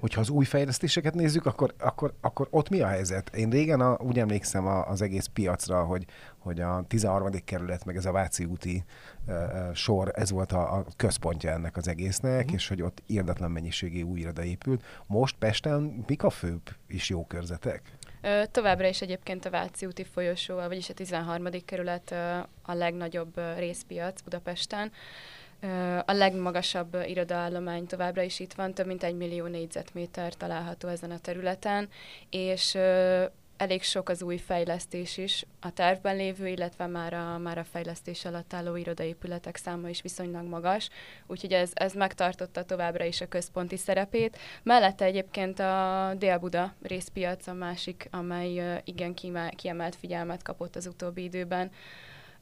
Hogyha 0.00 0.20
az 0.20 0.28
új 0.28 0.44
fejlesztéseket 0.44 1.14
nézzük, 1.14 1.46
akkor, 1.46 1.74
akkor, 1.78 2.14
akkor 2.20 2.46
ott 2.50 2.68
mi 2.68 2.80
a 2.80 2.86
helyzet? 2.86 3.36
Én 3.36 3.50
régen 3.50 3.80
a, 3.80 3.96
úgy 4.00 4.18
emlékszem 4.18 4.66
a, 4.66 4.88
az 4.88 5.02
egész 5.02 5.26
piacra, 5.26 5.84
hogy, 5.84 6.04
hogy 6.38 6.60
a 6.60 6.84
13. 6.88 7.30
kerület, 7.44 7.84
meg 7.84 7.96
ez 7.96 8.04
a 8.04 8.12
Váci 8.12 8.44
úti 8.44 8.84
uh, 9.26 9.74
sor, 9.74 10.12
ez 10.14 10.30
volt 10.30 10.52
a, 10.52 10.74
a 10.74 10.84
központja 10.96 11.50
ennek 11.50 11.76
az 11.76 11.88
egésznek, 11.88 12.38
uh-huh. 12.40 12.54
és 12.54 12.68
hogy 12.68 12.82
ott 12.82 13.02
írdatlan 13.06 13.50
mennyiségű 13.50 14.02
új 14.02 14.20
iroda 14.20 14.44
épült. 14.44 14.84
Most 15.06 15.36
Pesten 15.38 16.04
mik 16.06 16.22
a 16.22 16.30
főbb 16.30 16.70
is 16.86 17.08
jó 17.08 17.26
körzetek? 17.26 17.82
Ö, 18.22 18.42
továbbra 18.50 18.86
is 18.86 19.00
egyébként 19.00 19.44
a 19.44 19.50
Váci 19.50 19.86
úti 19.86 20.04
folyosó, 20.04 20.54
vagyis 20.54 20.88
a 20.88 20.94
13. 20.94 21.46
kerület 21.64 22.10
a 22.62 22.72
legnagyobb 22.72 23.40
részpiac 23.56 24.20
Budapesten. 24.20 24.92
A 26.04 26.12
legmagasabb 26.12 26.96
irodaállomány 27.06 27.86
továbbra 27.86 28.22
is 28.22 28.40
itt 28.40 28.52
van, 28.52 28.74
több 28.74 28.86
mint 28.86 29.02
egy 29.02 29.16
millió 29.16 29.46
négyzetméter 29.46 30.34
található 30.34 30.88
ezen 30.88 31.10
a 31.10 31.18
területen, 31.18 31.88
és 32.30 32.78
elég 33.58 33.82
sok 33.82 34.08
az 34.08 34.22
új 34.22 34.36
fejlesztés 34.36 35.16
is, 35.16 35.44
a 35.60 35.72
tervben 35.72 36.16
lévő, 36.16 36.46
illetve 36.46 36.86
már 36.86 37.14
a, 37.14 37.38
már 37.38 37.58
a 37.58 37.64
fejlesztés 37.64 38.24
alatt 38.24 38.54
álló 38.54 38.76
irodaépületek 38.76 39.56
száma 39.56 39.88
is 39.88 40.02
viszonylag 40.02 40.44
magas, 40.44 40.88
úgyhogy 41.26 41.52
ez, 41.52 41.70
ez 41.74 41.92
megtartotta 41.92 42.64
továbbra 42.64 43.04
is 43.04 43.20
a 43.20 43.28
központi 43.28 43.76
szerepét. 43.76 44.38
Mellette 44.62 45.04
egyébként 45.04 45.58
a 45.58 46.14
Dél-Buda 46.18 46.74
részpiac 46.82 47.46
a 47.46 47.52
másik, 47.52 48.08
amely 48.10 48.80
igen 48.84 49.14
kiemelt 49.56 49.96
figyelmet 49.96 50.42
kapott 50.42 50.76
az 50.76 50.86
utóbbi 50.86 51.22
időben. 51.22 51.70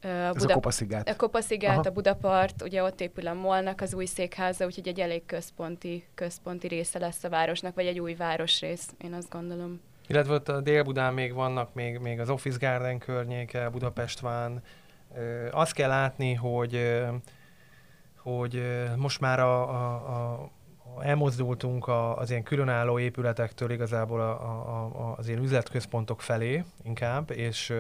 A 0.07 0.09
Buda- 0.09 0.37
Ez 0.37 0.45
a 0.45 0.53
Kopaszigát. 0.53 1.09
A 1.09 1.17
Kopaszigát, 1.17 1.87
a 1.87 1.91
Budapart, 1.91 2.63
ugye 2.63 2.83
ott 2.83 3.01
épül 3.01 3.27
a 3.27 3.35
Molnak 3.35 3.81
az 3.81 3.95
új 3.95 4.05
székháza, 4.05 4.65
úgyhogy 4.67 4.89
egy 4.89 5.01
elég 5.01 5.27
központi, 5.27 6.05
központi 6.15 6.69
része 6.69 6.99
lesz 6.99 7.25
a 7.25 7.29
városnak, 7.29 7.75
vagy 7.75 7.87
egy 7.87 7.99
új 8.01 8.15
városrész, 8.15 8.89
én 9.05 9.13
azt 9.13 9.31
gondolom. 9.31 9.81
Illetve 10.07 10.35
ott 10.35 10.49
a 10.49 10.61
Dél-Budán 10.61 11.15
még 11.15 11.35
vannak 11.35 11.75
még, 11.75 11.99
még 11.99 12.21
az 12.21 12.31
Office 12.31 12.59
Garden 12.61 12.99
környéke, 12.99 13.69
Budapestván. 13.69 14.63
Azt 15.51 15.73
kell 15.73 15.89
látni, 15.89 16.35
hogy, 16.35 17.03
hogy 18.17 18.63
most 18.97 19.21
már 19.21 19.41
a, 19.41 19.71
a, 19.71 19.95
a 19.95 20.51
elmozdultunk 21.05 21.87
a, 21.87 22.17
az 22.17 22.31
ilyen 22.31 22.43
különálló 22.43 22.99
épületektől 22.99 23.71
igazából 23.71 24.21
a, 24.21 24.31
a, 24.31 24.85
a, 24.85 25.15
az 25.17 25.29
ilyen 25.29 25.43
üzletközpontok 25.43 26.21
felé 26.21 26.65
inkább, 26.83 27.31
és 27.31 27.73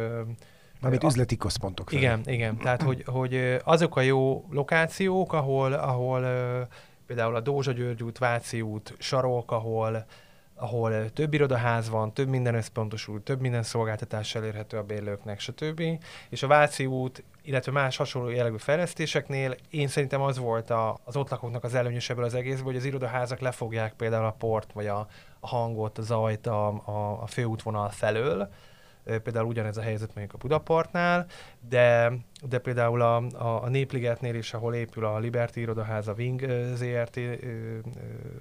Mármint 0.81 1.05
üzleti 1.05 1.37
központok 1.37 1.91
felé. 1.91 2.01
Igen, 2.01 2.21
igen. 2.25 2.57
Tehát, 2.57 2.83
hogy, 2.83 3.03
hogy 3.07 3.59
azok 3.65 3.97
a 3.97 4.01
jó 4.01 4.45
lokációk, 4.51 5.33
ahol, 5.33 5.73
ahol 5.73 6.21
például 7.07 7.35
a 7.35 7.41
Dózsa 7.41 7.73
György 7.73 8.03
út, 8.03 8.19
Váci 8.19 8.61
út, 8.61 8.95
sarok, 8.99 9.53
ahol, 9.53 10.07
ahol 10.55 11.13
több 11.13 11.35
irodaház 11.35 11.89
van, 11.89 12.13
több 12.13 12.29
minden 12.29 12.55
összpontosul, 12.55 13.23
több 13.23 13.41
minden 13.41 13.63
szolgáltatás 13.63 14.35
elérhető 14.35 14.77
a 14.77 14.83
bérlőknek, 14.83 15.41
stb. 15.41 15.83
És 16.29 16.43
a 16.43 16.47
Váci 16.47 16.87
út, 16.87 17.23
illetve 17.43 17.73
más 17.73 17.97
hasonló 17.97 18.29
jellegű 18.29 18.57
fejlesztéseknél 18.57 19.55
én 19.71 19.89
szerintem 19.89 20.21
az 20.21 20.39
volt 20.39 20.71
a, 20.71 20.99
az 21.05 21.17
ott 21.17 21.31
lakóknak 21.31 21.65
az 21.65 21.75
előnyös 21.75 22.11
ebből 22.11 22.25
az 22.25 22.35
egészből, 22.35 22.65
hogy 22.65 22.77
az 22.77 22.85
irodaházak 22.85 23.41
lefogják 23.41 23.93
például 23.93 24.25
a 24.25 24.35
port, 24.39 24.73
vagy 24.73 24.87
a, 24.87 25.09
a 25.41 25.47
hangot, 25.47 25.99
a 25.99 26.03
zajt 26.03 26.47
a, 26.47 26.69
a, 26.69 27.23
a 27.23 27.27
főútvonal 27.27 27.89
felől, 27.89 28.49
például 29.23 29.47
ugyanez 29.47 29.77
a 29.77 29.83
helyzet 29.83 30.15
mondjuk 30.15 30.35
a 30.35 30.47
Budapartnál, 30.47 31.27
de, 31.69 32.13
de 32.49 32.59
például 32.59 33.01
a, 33.01 33.17
a, 33.17 33.63
a 33.63 33.69
Népligetnél 33.69 34.35
is, 34.35 34.55
ahol 34.55 34.75
épül 34.75 35.05
a 35.05 35.19
Liberty 35.19 35.57
irodaház 35.57 36.09
a 36.09 36.15
Wing 36.19 36.47
ZRT 36.75 37.21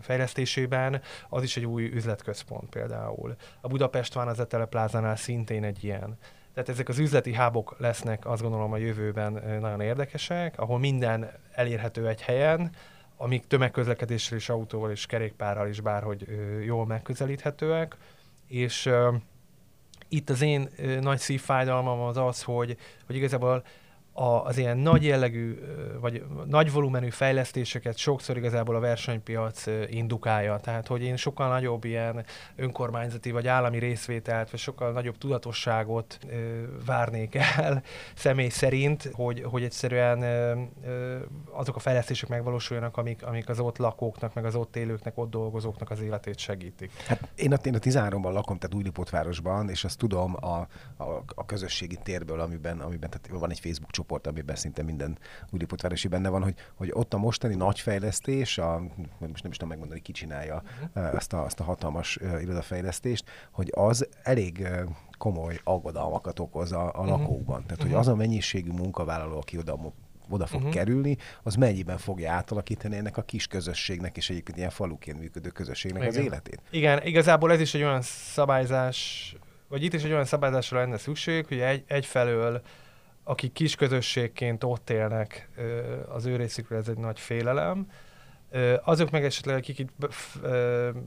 fejlesztésében, 0.01 1.01
az 1.29 1.43
is 1.43 1.57
egy 1.57 1.65
új 1.65 1.85
üzletközpont 1.85 2.69
például. 2.69 3.35
A 3.61 3.67
Budapest 3.67 4.13
van 4.13 4.27
az 4.27 4.39
Etele 4.39 4.65
Plázánál 4.65 5.15
szintén 5.15 5.63
egy 5.63 5.83
ilyen. 5.83 6.17
Tehát 6.53 6.69
ezek 6.69 6.89
az 6.89 6.99
üzleti 6.99 7.33
hábok 7.33 7.75
lesznek 7.77 8.25
azt 8.25 8.41
gondolom 8.41 8.71
a 8.71 8.77
jövőben 8.77 9.59
nagyon 9.59 9.81
érdekesek, 9.81 10.59
ahol 10.59 10.79
minden 10.79 11.31
elérhető 11.51 12.07
egy 12.07 12.21
helyen, 12.21 12.71
amik 13.17 13.47
tömegközlekedéssel 13.47 14.37
és 14.37 14.49
autóval 14.49 14.91
és 14.91 15.05
kerékpárral 15.05 15.67
is 15.67 15.81
bárhogy 15.81 16.27
jól 16.65 16.85
megközelíthetőek, 16.85 17.97
és 18.47 18.89
itt 20.09 20.29
az 20.29 20.41
én 20.41 20.69
nagy 21.01 21.19
szívfájdalmam 21.19 21.99
az 21.99 22.17
az, 22.17 22.43
hogy, 22.43 22.77
hogy 23.05 23.15
igazából 23.15 23.63
az 24.17 24.57
ilyen 24.57 24.77
nagy 24.77 25.03
jellegű, 25.03 25.59
vagy 25.99 26.23
nagy 26.45 26.71
volumenű 26.71 27.09
fejlesztéseket 27.09 27.97
sokszor 27.97 28.37
igazából 28.37 28.75
a 28.75 28.79
versenypiac 28.79 29.63
indukálja. 29.87 30.59
Tehát, 30.59 30.87
hogy 30.87 31.01
én 31.01 31.15
sokkal 31.15 31.47
nagyobb 31.47 31.83
ilyen 31.83 32.25
önkormányzati 32.55 33.31
vagy 33.31 33.47
állami 33.47 33.79
részvételt, 33.79 34.49
vagy 34.49 34.59
sokkal 34.59 34.91
nagyobb 34.91 35.17
tudatosságot 35.17 36.19
ö, 36.29 36.61
várnék 36.85 37.35
el 37.35 37.83
személy 38.15 38.49
szerint, 38.49 39.09
hogy, 39.13 39.43
hogy 39.43 39.63
egyszerűen 39.63 40.23
azok 41.51 41.75
a 41.75 41.79
fejlesztések 41.79 42.29
megvalósuljanak, 42.29 42.97
amik, 42.97 43.25
amik 43.25 43.49
az 43.49 43.59
ott 43.59 43.77
lakóknak, 43.77 44.33
meg 44.33 44.45
az 44.45 44.55
ott 44.55 44.75
élőknek, 44.75 45.17
ott 45.17 45.29
dolgozóknak 45.29 45.89
az 45.89 46.01
életét 46.01 46.37
segítik. 46.37 46.91
Hát 47.07 47.29
én 47.35 47.53
a, 47.53 47.57
én 47.63 47.75
a 47.75 47.79
13-ban 47.79 48.33
lakom, 48.33 48.57
tehát 48.57 48.75
Újlipótvárosban, 48.75 49.69
és 49.69 49.83
azt 49.83 49.97
tudom 49.97 50.35
a, 50.39 50.67
a, 51.03 51.23
a 51.35 51.45
közösségi 51.45 51.97
térből, 52.03 52.39
amiben, 52.39 52.79
amiben 52.79 53.09
tehát 53.09 53.39
van 53.39 53.51
egy 53.51 53.59
Facebook 53.59 53.91
csoport, 53.91 54.04
csoport, 54.05 54.27
amiben 54.27 54.55
szinte 54.55 54.83
minden 54.83 55.17
újlipótvárosi 55.51 56.07
benne 56.07 56.29
van, 56.29 56.43
hogy, 56.43 56.55
hogy 56.75 56.89
ott 56.93 57.13
a 57.13 57.17
mostani 57.17 57.55
nagy 57.55 57.79
fejlesztés, 57.79 58.57
a, 58.57 58.81
most 59.19 59.43
nem 59.43 59.51
is 59.51 59.57
tudom 59.57 59.69
megmondani, 59.69 60.01
ki 60.01 60.11
csinálja 60.11 60.63
uh-huh. 60.93 61.15
azt, 61.15 61.33
a, 61.33 61.43
azt 61.43 61.59
a 61.59 61.63
hatalmas 61.63 62.17
uh, 62.17 62.41
irodafejlesztést, 62.41 63.29
hogy 63.51 63.71
az 63.75 64.07
elég 64.23 64.59
uh, 64.61 64.89
komoly 65.17 65.59
aggodalmakat 65.63 66.39
okoz 66.39 66.71
a, 66.71 66.81
a 66.81 66.87
uh-huh. 66.87 67.07
lakókban. 67.07 67.65
Tehát, 67.65 67.83
hogy 67.83 67.93
az 67.93 68.07
a 68.07 68.15
mennyiségű 68.15 68.71
munkavállaló, 68.71 69.37
aki 69.37 69.57
oda 69.57 69.93
oda 70.29 70.45
fog 70.45 70.59
uh-huh. 70.59 70.75
kerülni, 70.75 71.17
az 71.43 71.55
mennyiben 71.55 71.97
fogja 71.97 72.31
átalakítani 72.31 72.95
ennek 72.95 73.17
a 73.17 73.21
kis 73.21 73.47
közösségnek, 73.47 74.17
és 74.17 74.29
egyébként 74.29 74.57
ilyen 74.57 74.69
faluként 74.69 75.19
működő 75.19 75.49
közösségnek 75.49 76.01
Igen. 76.01 76.15
az 76.15 76.23
életét. 76.25 76.61
Igen, 76.69 77.01
igazából 77.03 77.51
ez 77.51 77.59
is 77.59 77.73
egy 77.73 77.81
olyan 77.81 78.01
szabályzás, 78.01 79.35
vagy 79.67 79.83
itt 79.83 79.93
is 79.93 80.03
egy 80.03 80.11
olyan 80.11 80.25
szabályzásra 80.25 80.79
lenne 80.79 80.97
szükség, 80.97 81.45
hogy 81.45 81.59
egy, 81.59 81.83
egyfelől 81.87 82.61
akik 83.27 83.51
kis 83.51 83.75
közösségként 83.75 84.63
ott 84.63 84.89
élnek, 84.89 85.49
az 86.07 86.25
ő 86.25 86.35
részükről 86.35 86.79
ez 86.79 86.87
egy 86.87 86.97
nagy 86.97 87.19
félelem. 87.19 87.87
Azok 88.83 89.11
meg 89.11 89.23
esetleg, 89.23 89.55
akik 89.55 89.79
itt, 89.79 89.89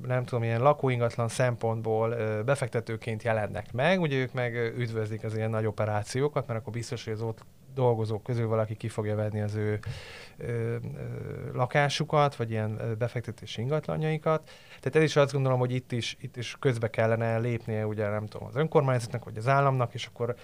nem 0.07 0.25
tudom, 0.25 0.43
ilyen 0.43 0.61
lakóingatlan 0.61 1.29
szempontból 1.29 2.17
befektetőként 2.43 3.23
jelennek 3.23 3.73
meg, 3.73 4.01
ugye 4.01 4.17
ők 4.17 4.33
meg 4.33 4.55
üdvözlik 4.55 5.25
az 5.25 5.37
ilyen 5.37 5.51
nagy 5.51 5.67
operációkat, 5.67 6.47
mert 6.47 6.61
akkor 6.61 6.73
biztos, 6.73 7.05
hogy 7.05 7.13
az 7.13 7.23
ott 7.23 7.45
dolgozók 7.75 8.23
közül 8.23 8.47
valaki 8.47 8.75
ki 8.75 8.89
fogja 8.89 9.15
venni 9.15 9.41
az 9.41 9.55
ő 9.55 9.79
lakásukat, 11.53 12.37
vagy 12.37 12.51
ilyen 12.51 12.97
befektetési 12.99 13.61
ingatlanjaikat. 13.61 14.51
Tehát 14.67 14.97
ez 14.97 15.03
is 15.03 15.17
azt 15.17 15.33
gondolom, 15.33 15.59
hogy 15.59 15.75
itt 15.75 15.93
is, 15.93 16.17
itt 16.21 16.37
is 16.37 16.57
közbe 16.61 16.91
kellene 16.91 17.39
lépnie, 17.39 17.87
ugye 17.87 18.09
nem 18.09 18.27
tudom, 18.27 18.47
az 18.47 18.57
önkormányzatnak, 18.57 19.25
vagy 19.25 19.37
az 19.37 19.49
államnak, 19.49 19.95
és 19.95 20.07
akkor 20.07 20.35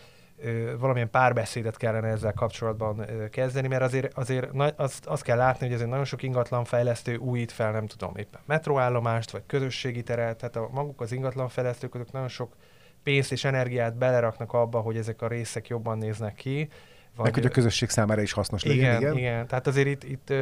valamilyen 0.78 1.10
párbeszédet 1.10 1.76
kellene 1.76 2.08
ezzel 2.08 2.32
kapcsolatban 2.32 3.06
kezdeni, 3.30 3.68
mert 3.68 3.82
azért, 3.82 4.18
azért 4.18 4.48
azt, 4.76 5.06
azt 5.06 5.22
kell 5.22 5.36
látni, 5.36 5.66
hogy 5.66 5.74
azért 5.74 5.90
nagyon 5.90 6.04
sok 6.04 6.22
ingatlanfejlesztő 6.22 7.16
újít 7.16 7.52
fel, 7.52 7.72
nem 7.72 7.86
tudom, 7.86 8.12
éppen 8.16 8.40
metroállomást, 8.46 9.30
vagy 9.30 9.42
közösségi 9.46 10.02
teret, 10.02 10.36
tehát 10.36 10.56
a, 10.56 10.68
maguk 10.72 11.00
az 11.00 11.12
ingatlanfejlesztők 11.12 11.94
azok 11.94 12.12
nagyon 12.12 12.28
sok 12.28 12.56
pénzt 13.02 13.32
és 13.32 13.44
energiát 13.44 13.96
beleraknak 13.96 14.52
abba, 14.52 14.80
hogy 14.80 14.96
ezek 14.96 15.22
a 15.22 15.28
részek 15.28 15.68
jobban 15.68 15.98
néznek 15.98 16.34
ki. 16.34 16.68
Vagy, 17.16 17.24
Meg 17.24 17.34
hogy 17.34 17.46
a 17.46 17.50
közösség 17.50 17.88
számára 17.88 18.20
is 18.20 18.32
hasznos 18.32 18.64
legyen, 18.64 18.78
igen, 18.78 19.00
igen. 19.00 19.16
igen. 19.16 19.46
Tehát 19.46 19.66
azért 19.66 19.86
itt, 19.86 20.04
itt 20.04 20.32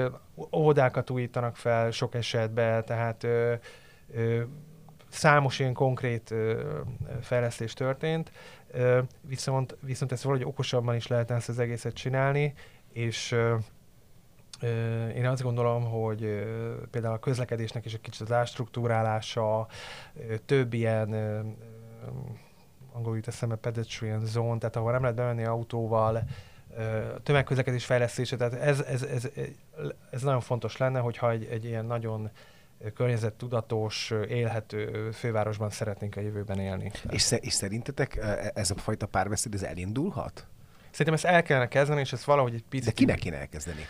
óvodákat 0.53 1.11
újítanak 1.11 1.57
fel 1.57 1.91
sok 1.91 2.15
esetben, 2.15 2.85
tehát 2.85 3.25
ö, 3.25 3.55
Számos 5.12 5.59
ilyen 5.59 5.73
konkrét 5.73 6.35
fejlesztés 7.21 7.73
történt, 7.73 8.33
viszont, 9.21 9.76
viszont 9.81 10.12
ezt 10.12 10.23
valahogy 10.23 10.47
okosabban 10.47 10.95
is 10.95 11.07
lehetne 11.07 11.35
ezt 11.35 11.49
az 11.49 11.59
egészet 11.59 11.95
csinálni, 11.95 12.54
és 12.92 13.37
én 15.14 15.26
azt 15.26 15.42
gondolom, 15.42 15.85
hogy 15.85 16.21
például 16.90 17.14
a 17.14 17.19
közlekedésnek 17.19 17.85
is 17.85 17.95
egy 17.95 18.00
kicsit 18.00 18.21
az 18.21 18.33
ástruktúrálása, 18.33 19.66
több 20.47 20.73
ilyen 20.73 21.14
angolul 22.92 23.16
jut 23.16 23.28
eszembe 23.28 23.57
pedestrian 23.57 24.26
zone, 24.26 24.59
tehát 24.59 24.76
ahol 24.76 24.92
nem 24.92 25.00
lehet 25.00 25.16
bemenni 25.16 25.45
autóval, 25.45 26.23
tömegközlekedés 27.23 27.85
fejlesztése, 27.85 28.37
tehát 28.37 28.52
ez, 28.52 28.81
ez, 28.81 29.02
ez, 29.02 29.28
ez 30.11 30.23
nagyon 30.23 30.40
fontos 30.40 30.76
lenne, 30.76 30.99
hogyha 30.99 31.31
egy, 31.31 31.45
egy 31.45 31.64
ilyen 31.64 31.85
nagyon 31.85 32.31
környezettudatos, 32.95 34.12
élhető 34.29 35.11
fővárosban 35.11 35.71
szeretnénk 35.71 36.17
a 36.17 36.21
jövőben 36.21 36.59
élni. 36.59 36.91
És, 37.11 37.35
és 37.41 37.53
szerintetek 37.53 38.21
ez 38.55 38.71
a 38.71 38.75
fajta 38.75 39.07
párbeszéd 39.07 39.55
ez 39.55 39.62
elindulhat? 39.62 40.47
Szerintem 40.91 41.15
ezt 41.15 41.25
el 41.25 41.43
kellene 41.43 41.69
kezdeni, 41.69 42.01
és 42.01 42.12
ezt 42.12 42.25
valahogy 42.25 42.55
egy 42.55 42.65
picit... 42.69 42.87
De 42.87 42.93
kinek 42.93 43.19
kéne 43.19 43.37
elkezdeni? 43.37 43.87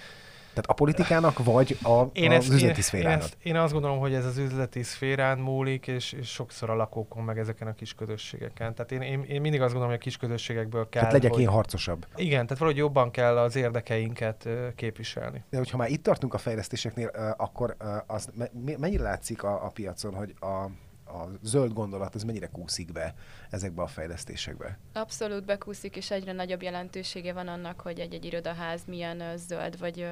Tehát 0.53 0.67
a 0.67 0.73
politikának 0.73 1.45
vagy 1.45 1.79
a, 1.83 2.03
én 2.13 2.31
az 2.31 2.37
ezt, 2.37 2.53
üzleti 2.53 2.81
szférának? 2.81 3.19
Én, 3.19 3.25
ezt, 3.25 3.37
én 3.43 3.57
azt 3.57 3.73
gondolom, 3.73 3.99
hogy 3.99 4.15
ez 4.15 4.25
az 4.25 4.37
üzleti 4.37 4.83
szférán 4.83 5.39
múlik, 5.39 5.87
és, 5.87 6.13
és 6.13 6.29
sokszor 6.29 6.71
a 6.71 6.75
lakókon, 6.75 7.25
meg 7.25 7.39
ezeken 7.39 7.69
a 7.69 7.75
kis 7.75 7.95
közösségeken. 7.95 8.75
Tehát 8.75 8.93
én, 8.93 9.01
én, 9.01 9.23
én 9.23 9.41
mindig 9.41 9.61
azt 9.61 9.73
gondolom, 9.73 9.89
hogy 9.89 9.99
a 9.99 10.03
kis 10.03 10.17
közösségekből 10.17 10.89
kell... 10.89 11.01
Tehát 11.01 11.13
legyek 11.13 11.33
hogy, 11.33 11.41
én 11.41 11.49
harcosabb. 11.49 12.07
Igen, 12.17 12.43
tehát 12.43 12.59
valahogy 12.59 12.81
jobban 12.81 13.11
kell 13.11 13.39
az 13.39 13.57
érdekeinket 13.57 14.49
képviselni. 14.75 15.45
De 15.51 15.57
hogyha 15.57 15.77
már 15.77 15.91
itt 15.91 16.03
tartunk 16.03 16.35
a 16.35 16.39
fejlesztéseknél, 16.39 17.35
akkor 17.37 17.77
az 18.07 18.29
mennyire 18.77 19.03
látszik 19.03 19.43
a, 19.43 19.65
a 19.65 19.69
piacon, 19.69 20.15
hogy 20.15 20.35
a 20.41 20.67
a 21.13 21.31
zöld 21.43 21.73
gondolat, 21.73 22.15
ez 22.15 22.23
mennyire 22.23 22.47
kúszik 22.47 22.93
be 22.93 23.15
ezekbe 23.51 23.83
a 23.83 23.87
fejlesztésekbe? 23.87 24.79
Abszolút 24.93 25.45
bekúszik, 25.45 25.97
és 25.97 26.11
egyre 26.11 26.33
nagyobb 26.33 26.63
jelentősége 26.63 27.33
van 27.33 27.49
annak, 27.49 27.81
hogy 27.81 27.99
egy-egy 27.99 28.25
irodaház 28.25 28.83
milyen 28.87 29.37
zöld 29.37 29.79
vagy, 29.79 30.07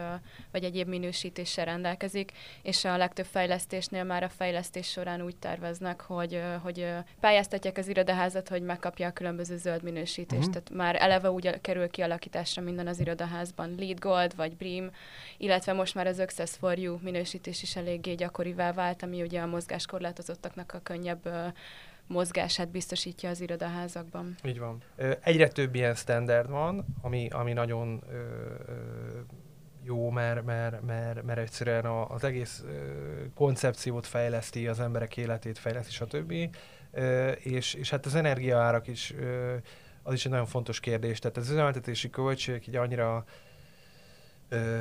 vagy 0.53 0.65
egyéb 0.65 0.89
minősítéssel 0.89 1.65
rendelkezik, 1.65 2.33
és 2.63 2.85
a 2.85 2.97
legtöbb 2.97 3.27
fejlesztésnél 3.27 4.05
már 4.05 4.23
a 4.23 4.29
fejlesztés 4.29 4.89
során 4.91 5.23
úgy 5.23 5.37
terveznek, 5.37 6.01
hogy, 6.01 6.43
hogy 6.63 6.95
pályáztatják 7.21 7.79
az 7.79 7.89
irodaházat, 7.89 8.49
hogy 8.49 8.63
megkapja 8.63 9.07
a 9.09 9.13
különböző 9.13 9.57
zöld 9.57 9.83
minősítést. 9.83 10.49
Uh-huh. 10.49 10.63
Tehát 10.63 10.71
már 10.71 11.03
eleve 11.03 11.31
úgy 11.31 11.61
kerül 11.61 11.89
kialakításra 11.89 12.63
minden 12.63 12.87
az 12.87 13.01
irodaházban, 13.01 13.75
Lead 13.79 13.99
Gold 13.99 14.37
vagy 14.37 14.57
BREEAM, 14.57 14.91
illetve 15.39 15.73
most 15.73 15.95
már 15.95 16.07
az 16.07 16.19
Access 16.19 16.57
for 16.57 16.79
You 16.79 16.99
minősítés 17.03 17.63
is 17.63 17.77
eléggé 17.77 18.15
gyakorivá 18.15 18.73
vált, 18.73 19.03
ami 19.03 19.23
ugye 19.23 19.41
a 19.41 19.47
mozgáskorlátozottaknak 19.47 20.75
a 20.75 20.81
könnyebb 20.91 21.55
mozgását 22.07 22.71
biztosítja 22.71 23.29
az 23.29 23.41
irodaházakban. 23.41 24.35
Így 24.45 24.59
van. 24.59 24.83
Egyre 25.21 25.49
több 25.49 25.75
ilyen 25.75 25.95
standard 25.95 26.51
van, 26.51 26.85
ami, 27.03 27.29
ami 27.29 27.53
nagyon 27.53 28.03
jó, 29.83 30.11
mert, 30.11 30.45
mert, 30.45 30.83
mert, 30.83 31.23
mert 31.23 31.39
egyszerűen 31.39 31.85
az 31.87 32.25
egész 32.25 32.65
koncepciót 33.35 34.07
fejleszti, 34.07 34.67
az 34.67 34.81
emberek 34.81 35.17
életét 35.17 35.59
fejleszti, 35.59 35.93
stb. 35.93 36.35
És, 37.37 37.75
és 37.75 37.91
hát 37.91 38.07
az 38.07 38.15
energiaárak 38.15 38.87
is, 38.87 39.15
az 40.03 40.15
is 40.15 40.25
egy 40.25 40.31
nagyon 40.31 40.47
fontos 40.47 40.81
kérdés. 40.81 41.19
Tehát 41.19 41.37
az 41.37 41.51
üzemeltetési 41.51 42.11
költségek 42.11 42.67
így 42.67 42.77
annyira 42.77 43.25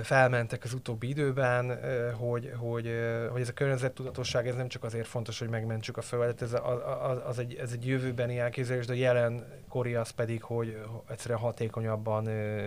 felmentek 0.03 0.63
az 0.63 0.73
utóbbi 0.73 1.09
időben, 1.09 1.79
hogy, 2.13 2.51
hogy, 2.57 2.91
hogy 3.31 3.41
ez 3.41 3.49
a 3.49 3.53
környezettudatosság 3.53 4.47
ez 4.47 4.55
nem 4.55 4.67
csak 4.67 4.83
azért 4.83 5.07
fontos, 5.07 5.39
hogy 5.39 5.49
megmentsük 5.49 5.97
a 5.97 6.01
Földet, 6.01 6.41
ez, 6.41 6.53
az, 6.53 7.17
az 7.25 7.39
egy, 7.39 7.53
ez 7.55 7.71
egy 7.71 7.87
jövőbeni 7.87 8.39
elképzelés, 8.39 8.85
de 8.85 8.95
jelenkori 8.95 9.95
az 9.95 10.09
pedig, 10.09 10.43
hogy 10.43 10.77
egyszerűen 11.09 11.39
hatékonyabban 11.39 12.23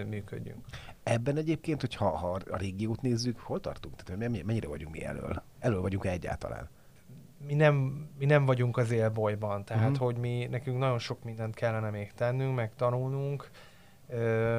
működjünk. 0.08 0.64
Ebben 1.02 1.36
egyébként, 1.36 1.80
hogyha 1.80 2.08
ha 2.08 2.38
a 2.50 2.56
régiót 2.56 3.02
nézzük, 3.02 3.38
hol 3.38 3.60
tartunk? 3.60 4.02
Tehát 4.02 4.44
mennyire 4.44 4.68
vagyunk 4.68 4.94
mi 4.94 5.04
elől? 5.04 5.42
Elől 5.58 5.80
vagyunk 5.80 6.04
egyáltalán? 6.04 6.68
mi 7.46 7.54
nem, 7.54 8.06
mi 8.18 8.24
nem 8.24 8.44
vagyunk 8.44 8.76
az 8.76 8.90
élbolyban, 8.90 9.64
tehát 9.64 9.90
uh-huh. 9.90 10.04
hogy 10.04 10.16
mi, 10.16 10.46
nekünk 10.50 10.78
nagyon 10.78 10.98
sok 10.98 11.24
mindent 11.24 11.54
kellene 11.54 11.90
még 11.90 12.12
tennünk, 12.12 12.54
meg 12.54 12.74
tanulnunk, 12.76 13.50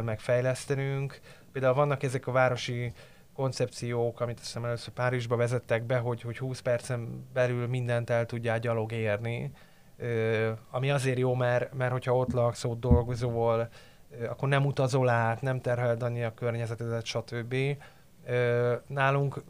meg 0.03 0.19
fejlesztenünk, 0.19 1.19
Például 1.53 1.73
vannak 1.73 2.03
ezek 2.03 2.27
a 2.27 2.31
városi 2.31 2.93
koncepciók, 3.33 4.19
amit 4.19 4.37
azt 4.37 4.45
hiszem 4.45 4.65
először 4.65 4.93
Párizsba 4.93 5.35
vezettek 5.35 5.83
be, 5.83 5.97
hogy, 5.97 6.21
hogy 6.21 6.37
20 6.37 6.59
percen 6.59 7.27
belül 7.33 7.67
mindent 7.67 8.09
el 8.09 8.25
tudjál 8.25 8.59
gyalog 8.59 8.91
érni, 8.91 9.51
ö, 9.97 10.51
ami 10.71 10.91
azért 10.91 11.17
jó, 11.17 11.33
mert, 11.33 11.73
mert 11.73 11.91
hogyha 11.91 12.15
ott 12.15 12.31
laksz, 12.31 12.63
ott 12.63 12.79
dolgozol, 12.79 13.69
ö, 14.19 14.25
akkor 14.25 14.49
nem 14.49 14.65
utazol 14.65 15.09
át, 15.09 15.41
nem 15.41 15.61
terheled 15.61 16.03
annyi 16.03 16.23
a 16.23 16.33
környezetedet, 16.33 17.05
stb. 17.05 17.55
Ö, 18.25 18.75
nálunk 18.87 19.43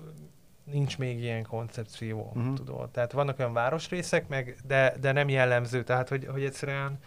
nincs 0.64 0.98
még 0.98 1.20
ilyen 1.20 1.44
koncepció, 1.44 2.32
uh-huh. 2.36 2.54
tudod. 2.54 2.90
Tehát 2.90 3.12
vannak 3.12 3.40
olyan 3.40 3.54
városrészek, 3.54 4.28
meg, 4.28 4.58
de, 4.68 4.96
de 5.00 5.12
nem 5.12 5.30
jellemző, 5.30 5.84
tehát 5.84 6.10
hogy, 6.10 6.26
hogy 6.26 6.44
egyszerűen 6.44 7.00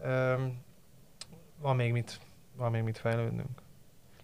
ö, 0.00 0.34
van 1.60 1.76
még 1.76 1.92
mit, 1.92 2.20
van 2.56 2.70
még 2.70 2.82
mit 2.82 2.98
fejlődnünk. 2.98 3.62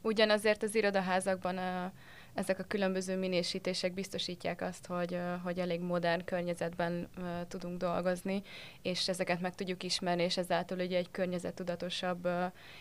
Ugyanazért 0.02 0.62
az 0.62 0.74
irodaházakban 0.74 1.58
a, 1.58 1.92
ezek 2.34 2.58
a 2.58 2.64
különböző 2.68 3.16
minősítések 3.16 3.92
biztosítják 3.92 4.60
azt, 4.60 4.86
hogy, 4.86 5.18
hogy 5.42 5.58
elég 5.58 5.80
modern 5.80 6.24
környezetben 6.24 7.08
tudunk 7.48 7.78
dolgozni, 7.78 8.42
és 8.82 9.08
ezeket 9.08 9.40
meg 9.40 9.54
tudjuk 9.54 9.82
ismerni, 9.82 10.22
és 10.22 10.36
ezáltal 10.36 10.78
ugye 10.78 10.96
egy 10.96 11.10
környezettudatosabb 11.10 12.28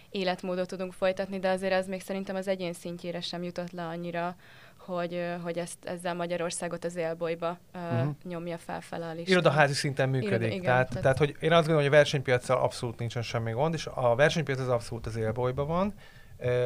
életmódot 0.10 0.68
tudunk 0.68 0.94
folytatni, 0.94 1.40
de 1.40 1.50
azért 1.50 1.74
ez 1.74 1.88
még 1.88 2.02
szerintem 2.02 2.36
az 2.36 2.48
egyén 2.48 2.74
szintjére 2.74 3.22
sem 3.22 3.44
jutott 3.44 3.72
le 3.72 3.84
annyira, 3.84 4.36
hogy, 4.78 5.26
hogy 5.44 5.58
ezt, 5.58 5.86
ezzel 5.86 6.14
Magyarországot 6.14 6.86
az 6.86 6.96
élbolyba 6.96 7.58
uh-huh. 7.74 8.16
nyomja 8.24 8.58
felfele 8.58 9.06
a 9.06 9.12
listán. 9.14 9.32
Irodaházi 9.32 9.74
szinten 9.74 10.10
működik. 10.10 10.32
Iroda, 10.32 10.46
igen, 10.46 10.64
tehát, 10.64 10.88
tehát, 10.88 11.02
tehát, 11.02 11.18
hogy 11.18 11.30
én 11.40 11.52
azt 11.52 11.68
gondolom, 11.68 11.82
hogy 11.82 11.94
a 11.94 11.98
versenypiacsal 11.98 12.58
abszolút 12.58 13.00
nincsen 13.00 13.22
semmi 13.22 13.52
gond, 13.52 13.74
és 13.74 13.88
a 13.94 14.16
versenypiac 14.16 14.60
az 14.60 14.70
abszolút 14.70 15.06
az 15.06 15.16
élbolyba 15.16 15.66
van, 15.66 15.94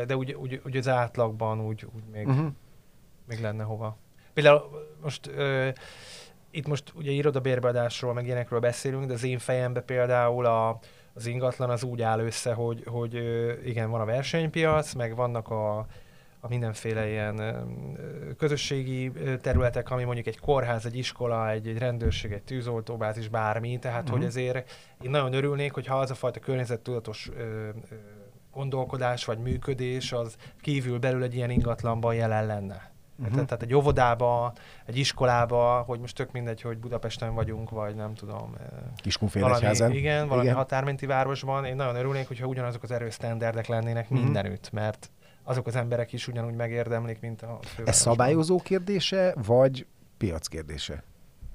de 0.08 0.16
úgy, 0.16 0.32
úgy, 0.34 0.62
úgy 0.66 0.78
az 0.78 0.88
átlagban 0.88 1.62
úgy, 1.62 1.86
úgy 1.96 2.04
még, 2.12 2.28
uh-huh. 2.28 2.48
még 3.28 3.42
lenne 3.42 3.64
hova. 3.64 3.98
Például 4.34 4.62
most 5.02 5.28
uh, 5.28 5.68
itt 6.54 6.68
most 6.68 6.94
ugye 6.96 7.12
irodabérbeadásról, 7.12 8.14
meg 8.14 8.26
ilyenekről 8.26 8.60
beszélünk, 8.60 9.06
de 9.06 9.14
az 9.14 9.24
én 9.24 9.40
fejembe 9.40 9.82
például 9.82 10.46
a, 10.46 10.80
az 11.14 11.26
ingatlan 11.26 11.70
az 11.70 11.84
úgy 11.84 12.02
áll 12.02 12.20
össze, 12.20 12.54
hogy, 12.54 12.84
hogy 12.86 13.14
igen, 13.66 13.90
van 13.90 14.02
a 14.02 14.06
versenypiac, 14.06 14.94
meg 14.94 15.16
vannak 15.16 15.50
a, 15.50 15.78
a 16.40 16.48
mindenféle 16.48 17.10
ilyen 17.10 17.66
közösségi 18.38 19.12
területek, 19.42 19.90
ami 19.90 20.04
mondjuk 20.04 20.28
egy 20.28 20.40
kórház, 20.40 20.86
egy 20.86 20.98
iskola, 20.98 21.50
egy, 21.50 21.68
egy 21.68 21.78
rendőrség, 21.78 22.32
egy 22.32 22.44
tűzoltóbázis, 22.44 23.28
bármi, 23.28 23.80
tehát 23.80 24.02
uh-huh. 24.02 24.18
hogy 24.18 24.26
ezért 24.26 24.72
én 25.02 25.10
nagyon 25.10 25.34
örülnék, 25.34 25.74
hogyha 25.74 26.00
az 26.00 26.12
a 26.12 26.16
fajta 26.16 26.40
környezettudatos 26.40 27.30
ö, 27.38 27.42
ö, 27.42 27.96
gondolkodás 28.54 29.26
vagy 29.26 29.38
működés 29.38 30.12
az 30.12 30.36
kívül 30.62 31.00
belül 31.00 31.24
egy 31.24 31.36
ilyen 31.36 31.50
ingatlanban 31.50 32.14
jelen 32.14 32.46
lenne. 32.46 32.92
Uh-huh. 33.20 33.46
Tehát 33.46 33.62
egy 33.62 33.74
óvodába, 33.74 34.54
egy 34.86 34.98
iskolába, 34.98 35.84
hogy 35.88 36.00
most 36.00 36.16
tök 36.16 36.32
mindegy, 36.32 36.62
hogy 36.62 36.78
Budapesten 36.78 37.34
vagyunk, 37.34 37.70
vagy 37.70 37.96
nem 37.96 38.14
tudom. 38.14 38.56
Kiskunfélegyházen. 38.96 39.92
Igen, 39.92 40.28
valami 40.28 40.44
igen. 40.46 40.58
határmenti 40.58 41.06
városban. 41.06 41.66
Én 41.66 41.76
nagyon 41.76 41.96
örülnék, 41.96 42.28
hogyha 42.28 42.46
ugyanazok 42.48 42.84
az 42.84 42.92
erősztenderdek 42.92 43.68
lennének 43.68 44.04
uh-huh. 44.04 44.24
mindenütt, 44.24 44.72
mert 44.72 45.12
azok 45.44 45.68
az 45.68 45.76
emberek 45.76 46.14
is 46.14 46.28
ugyanúgy 46.28 46.54
megérdemlik, 46.56 47.20
mint 47.20 47.42
a 47.42 47.46
fővárosban. 47.46 47.88
Ez 47.88 47.96
szabályozó 47.96 48.58
kérdése, 48.58 49.34
vagy 49.46 49.86
piac 50.18 50.48
kérdése? 50.48 51.04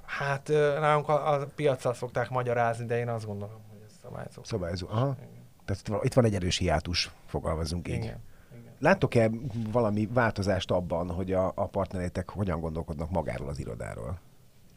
Hát 0.04 0.48
nálunk 0.80 1.08
a, 1.08 1.32
a 1.32 1.46
piacsal 1.56 1.94
szokták 1.94 2.30
magyarázni, 2.30 2.86
de 2.86 2.98
én 2.98 3.08
azt 3.08 3.26
gondolom, 3.26 3.60
hogy 3.70 3.78
ez 3.86 3.94
szabályozó. 4.02 4.42
Szabályozó, 4.44 4.86
aha. 4.90 5.16
Igen. 5.18 5.37
Tehát 5.68 6.04
itt 6.04 6.12
van 6.12 6.24
egy 6.24 6.34
erős 6.34 6.56
hiátus, 6.56 7.10
fogalmazunk 7.26 7.88
így. 7.88 7.94
Igen. 7.94 8.20
Láttok-e 8.78 9.30
valami 9.72 10.08
változást 10.12 10.70
abban, 10.70 11.10
hogy 11.10 11.32
a, 11.32 11.52
a 11.54 11.66
partnerétek 11.66 12.30
hogyan 12.30 12.60
gondolkodnak 12.60 13.10
magáról 13.10 13.48
az 13.48 13.58
irodáról? 13.58 14.20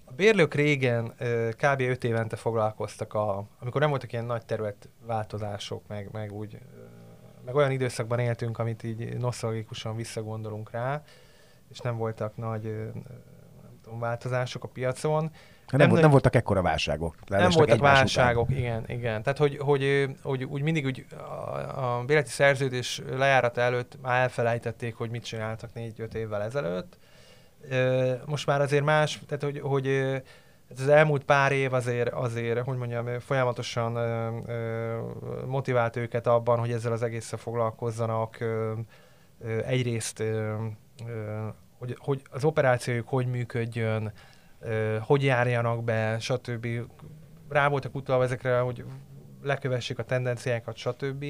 A 0.06 0.12
bérlők 0.14 0.54
régen 0.54 1.14
kb. 1.52 1.80
5 1.80 2.04
évente 2.04 2.36
foglalkoztak, 2.36 3.14
a, 3.14 3.46
amikor 3.60 3.82
nem 3.82 3.90
voltak 3.90 4.12
ilyen 4.12 4.26
nagy 4.26 4.46
területváltozások, 4.46 5.88
meg, 5.88 6.10
meg 6.12 6.32
úgy, 6.32 6.58
meg 7.46 7.56
olyan 7.56 7.72
időszakban 7.72 8.20
éltünk, 8.20 8.60
amit 8.60 8.84
így 8.84 9.18
nosztalgikusan 9.18 9.96
visszagondolunk 9.96 10.72
rá, 10.72 11.04
és 11.70 11.80
nem 11.80 11.98
voltak 11.98 12.38
nagy 12.38 12.64
nem 13.62 13.80
tudom, 13.84 14.00
változások 14.00 14.64
a 14.64 14.68
piacon. 14.68 15.32
Nem, 15.72 15.90
nem, 15.90 16.00
nem 16.00 16.10
voltak 16.10 16.36
ekkora 16.36 16.62
válságok. 16.62 17.16
Nem 17.28 17.50
voltak 17.50 17.80
válságok, 17.80 18.50
után. 18.50 18.58
igen, 18.60 18.84
igen. 18.88 19.24
Tehát, 19.24 19.38
hogy, 19.38 19.58
hogy, 19.58 20.10
hogy 20.24 20.44
úgy 20.44 20.62
mindig 20.62 20.86
úgy 20.86 21.06
a, 21.18 21.98
a 21.98 22.04
béleti 22.06 22.30
szerződés 22.30 23.02
lejárata 23.10 23.62
előtt 23.62 23.98
már 24.02 24.22
elfelejtették, 24.22 24.96
hogy 24.96 25.10
mit 25.10 25.24
csináltak 25.24 25.74
négy-öt 25.74 26.14
évvel 26.14 26.42
ezelőtt. 26.42 26.98
Most 28.26 28.46
már 28.46 28.62
azért 28.62 28.84
más, 28.84 29.20
tehát 29.28 29.44
hogy, 29.44 29.60
hogy 29.60 29.88
az 30.78 30.88
elmúlt 30.88 31.24
pár 31.24 31.52
év 31.52 31.74
azért, 31.74 32.14
azért 32.14 32.60
hogy 32.60 32.78
mondjam, 32.78 33.20
folyamatosan 33.20 33.98
motivált 35.46 35.96
őket 35.96 36.28
abban, 36.28 36.60
hogy 36.60 36.72
ezzel 36.72 36.92
az 36.92 37.04
egésszel 37.04 37.40
foglalkozzanak. 37.40 38.38
Egyrészt, 39.66 40.24
hogy, 41.78 41.98
hogy 42.00 42.22
az 42.30 42.44
operációjuk 42.44 43.08
hogy 43.08 43.28
működjön, 43.28 44.12
hogy 45.02 45.24
járjanak 45.24 45.84
be, 45.84 46.20
stb. 46.20 46.68
Rá 47.50 47.68
voltak 47.68 47.96
utalva 47.96 48.24
ezekre, 48.24 48.60
hogy 48.60 48.86
lekövessék 49.44 50.00
a 50.00 50.04
tendenciákat, 50.04 50.76
stb. 50.76 51.26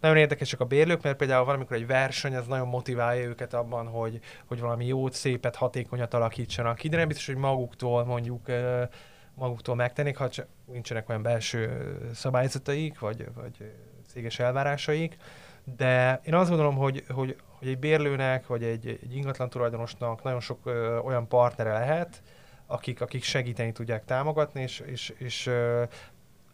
Nagyon 0.00 0.16
érdekesek 0.16 0.60
a 0.60 0.64
bérlők, 0.64 1.02
mert 1.02 1.16
például 1.16 1.44
valamikor 1.44 1.76
egy 1.76 1.86
verseny, 1.86 2.36
az 2.36 2.46
nagyon 2.46 2.68
motiválja 2.68 3.26
őket 3.26 3.54
abban, 3.54 3.86
hogy, 3.86 4.20
hogy 4.46 4.60
valami 4.60 4.86
jót, 4.86 5.12
szépet, 5.12 5.56
hatékonyat 5.56 6.14
alakítsanak 6.14 6.76
ki, 6.76 6.88
de 6.88 6.96
nem 6.96 7.08
biztos, 7.08 7.26
hogy 7.26 7.36
maguktól 7.36 8.04
mondjuk 8.04 8.46
maguktól 9.34 9.74
megtennék, 9.74 10.16
ha 10.16 10.28
nincsenek 10.64 11.08
olyan 11.08 11.22
belső 11.22 11.86
szabályzataik, 12.14 12.98
vagy, 12.98 13.28
vagy 13.34 13.72
céges 14.06 14.38
elvárásaik. 14.38 15.16
De 15.76 16.20
én 16.24 16.34
azt 16.34 16.48
gondolom, 16.48 16.76
hogy, 16.76 17.04
hogy, 17.08 17.36
hogy 17.58 17.68
egy 17.68 17.78
bérlőnek, 17.78 18.46
vagy 18.46 18.62
egy, 18.62 18.86
egy 18.86 19.16
ingatlan 19.16 19.48
tulajdonosnak 19.48 20.22
nagyon 20.22 20.40
sok 20.40 20.58
ö, 20.66 20.98
olyan 20.98 21.28
partnere 21.28 21.72
lehet, 21.72 22.22
akik, 22.70 23.00
akik 23.00 23.22
segíteni 23.22 23.72
tudják 23.72 24.04
támogatni, 24.04 24.62
és, 24.62 24.82
és, 24.86 25.12
és 25.18 25.50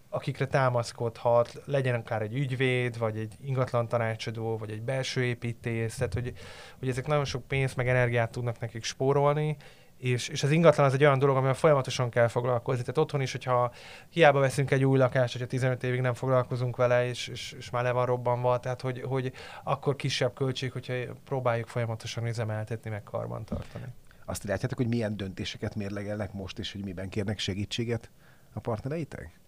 akikre 0.09 0.47
támaszkodhat, 0.47 1.63
legyen 1.65 1.95
akár 1.95 2.23
egy 2.23 2.35
ügyvéd, 2.35 2.99
vagy 2.99 3.17
egy 3.17 3.35
ingatlan 3.45 3.89
tanácsadó, 3.89 4.57
vagy 4.57 4.71
egy 4.71 4.83
belső 4.83 5.25
építész, 5.25 5.97
tehát 5.97 6.15
hogy, 6.15 6.33
hogy 6.79 6.89
ezek 6.89 7.07
nagyon 7.07 7.25
sok 7.25 7.49
pénzt, 7.49 7.77
meg 7.77 7.89
energiát 7.89 8.31
tudnak 8.31 8.59
nekik 8.59 8.85
spórolni, 8.85 9.57
és, 9.99 10.29
és 10.29 10.43
az 10.43 10.51
ingatlan 10.51 10.87
az 10.87 10.95
egy 10.95 11.05
olyan 11.05 11.19
dolog, 11.19 11.37
amivel 11.37 11.55
folyamatosan 11.55 12.11
kell 12.11 12.29
foglalkozni. 12.29 12.81
Tehát 12.81 12.99
otthon 12.99 13.21
is, 13.21 13.33
hogyha 13.33 13.73
hiába 14.09 14.41
veszünk 14.41 14.71
egy 14.71 14.85
új 14.85 14.99
lakást, 14.99 15.33
hogyha 15.33 15.47
15 15.49 15.83
évig 15.83 16.01
nem 16.01 16.15
foglalkozunk 16.15 16.77
vele, 16.77 17.09
és, 17.09 17.29
és, 17.29 17.55
és 17.59 17.71
már 17.71 17.83
le 17.83 17.91
van 17.91 18.07
robbanva, 18.07 18.61
tehát 18.61 18.81
hogy, 18.81 19.03
hogy 19.03 19.33
akkor 19.65 19.97
kisebb 19.97 20.35
költség, 20.35 20.73
hogyha 20.73 20.95
próbáljuk 21.25 21.69
folyamatosan 21.69 22.27
üzemeltetni, 22.27 22.91
meg 22.91 23.03
karban 23.03 23.45
tartani. 23.45 23.85
Azt 24.29 24.45
látjátok, 24.45 24.79
hogy 24.79 24.89
milyen 24.89 25.17
döntéseket 25.17 25.75
mérlegelnek 25.75 26.33
most, 26.33 26.59
és 26.59 26.73
hogy 26.73 26.85
miben 26.85 27.09
kérnek 27.09 27.39
segítséget 27.39 28.11
a 28.53 28.61
partnereitek? 28.61 29.41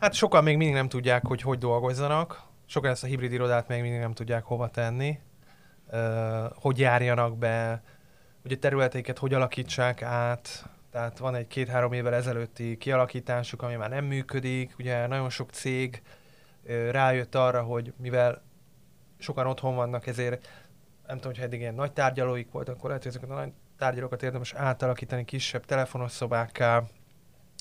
Hát 0.00 0.12
sokan 0.12 0.44
még 0.44 0.56
mindig 0.56 0.74
nem 0.74 0.88
tudják, 0.88 1.26
hogy 1.26 1.42
hogy 1.42 1.58
dolgozzanak. 1.58 2.42
Sokan 2.66 2.90
ezt 2.90 3.04
a 3.04 3.06
hibrid 3.06 3.32
irodát 3.32 3.68
még 3.68 3.80
mindig 3.82 4.00
nem 4.00 4.12
tudják 4.12 4.44
hova 4.44 4.70
tenni. 4.70 5.18
Hogy 6.54 6.78
járjanak 6.78 7.38
be, 7.38 7.82
hogy 8.42 8.52
a 8.52 8.58
területeiket 8.58 9.18
hogy 9.18 9.34
alakítsák 9.34 10.02
át. 10.02 10.68
Tehát 10.90 11.18
van 11.18 11.34
egy 11.34 11.46
két-három 11.46 11.92
évvel 11.92 12.14
ezelőtti 12.14 12.76
kialakításuk, 12.76 13.62
ami 13.62 13.74
már 13.74 13.90
nem 13.90 14.04
működik. 14.04 14.74
Ugye 14.78 15.06
nagyon 15.06 15.30
sok 15.30 15.50
cég 15.50 16.02
rájött 16.90 17.34
arra, 17.34 17.62
hogy 17.62 17.92
mivel 17.96 18.42
sokan 19.18 19.46
otthon 19.46 19.74
vannak, 19.74 20.06
ezért 20.06 20.48
nem 21.06 21.16
tudom, 21.16 21.32
hogy 21.32 21.44
eddig 21.44 21.60
ilyen 21.60 21.74
nagy 21.74 21.92
tárgyalóik 21.92 22.50
voltak, 22.50 22.74
akkor 22.74 22.88
lehet, 22.88 23.02
hogy 23.02 23.12
ezeket 23.12 23.30
a 23.30 23.34
nagy 23.34 23.52
tárgyalókat 23.80 24.22
érdemes 24.22 24.52
átalakítani 24.54 25.24
kisebb 25.24 25.64
telefonos 25.64 26.12
szobákká, 26.12 26.82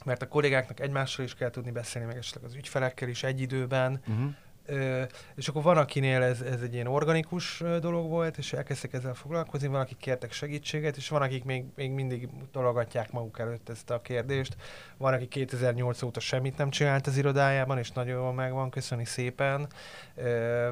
mert 0.05 0.21
a 0.21 0.27
kollégáknak 0.27 0.79
egymással 0.79 1.25
is 1.25 1.36
kell 1.36 1.49
tudni 1.49 1.71
beszélni, 1.71 2.08
meg 2.08 2.17
esetleg 2.17 2.43
az 2.43 2.55
ügyfelekkel 2.55 3.10
is 3.10 3.23
egy 3.23 3.41
időben. 3.41 4.01
Uh-huh. 4.08 4.36
Ö, 4.65 5.03
és 5.36 5.47
akkor 5.47 5.63
van, 5.63 5.77
akinél 5.77 6.21
ez, 6.21 6.41
ez 6.41 6.62
egy 6.62 6.73
ilyen 6.73 6.88
organikus 6.88 7.63
dolog 7.79 8.10
volt, 8.10 8.38
és 8.38 8.53
elkezdtek 8.53 8.93
ezzel 8.93 9.13
foglalkozni, 9.13 9.67
van, 9.67 9.82
akik 9.82 9.97
kértek 9.97 10.32
segítséget, 10.32 10.97
és 10.97 11.10
van, 11.10 11.21
akik 11.21 11.43
még, 11.43 11.65
még 11.75 11.91
mindig 11.91 12.29
tologatják 12.51 13.12
maguk 13.12 13.39
előtt 13.39 13.69
ezt 13.69 13.89
a 13.89 14.01
kérdést. 14.01 14.55
Van, 14.97 15.13
aki 15.13 15.27
2008 15.27 16.01
óta 16.01 16.19
semmit 16.19 16.58
nem 16.58 16.69
csinált 16.69 17.08
az 17.08 17.17
irodájában, 17.17 17.77
és 17.77 17.91
nagyon 17.91 18.19
jól 18.19 18.34
megvan, 18.34 18.69
köszöni 18.69 19.05
szépen. 19.05 19.67
Ö, 20.15 20.69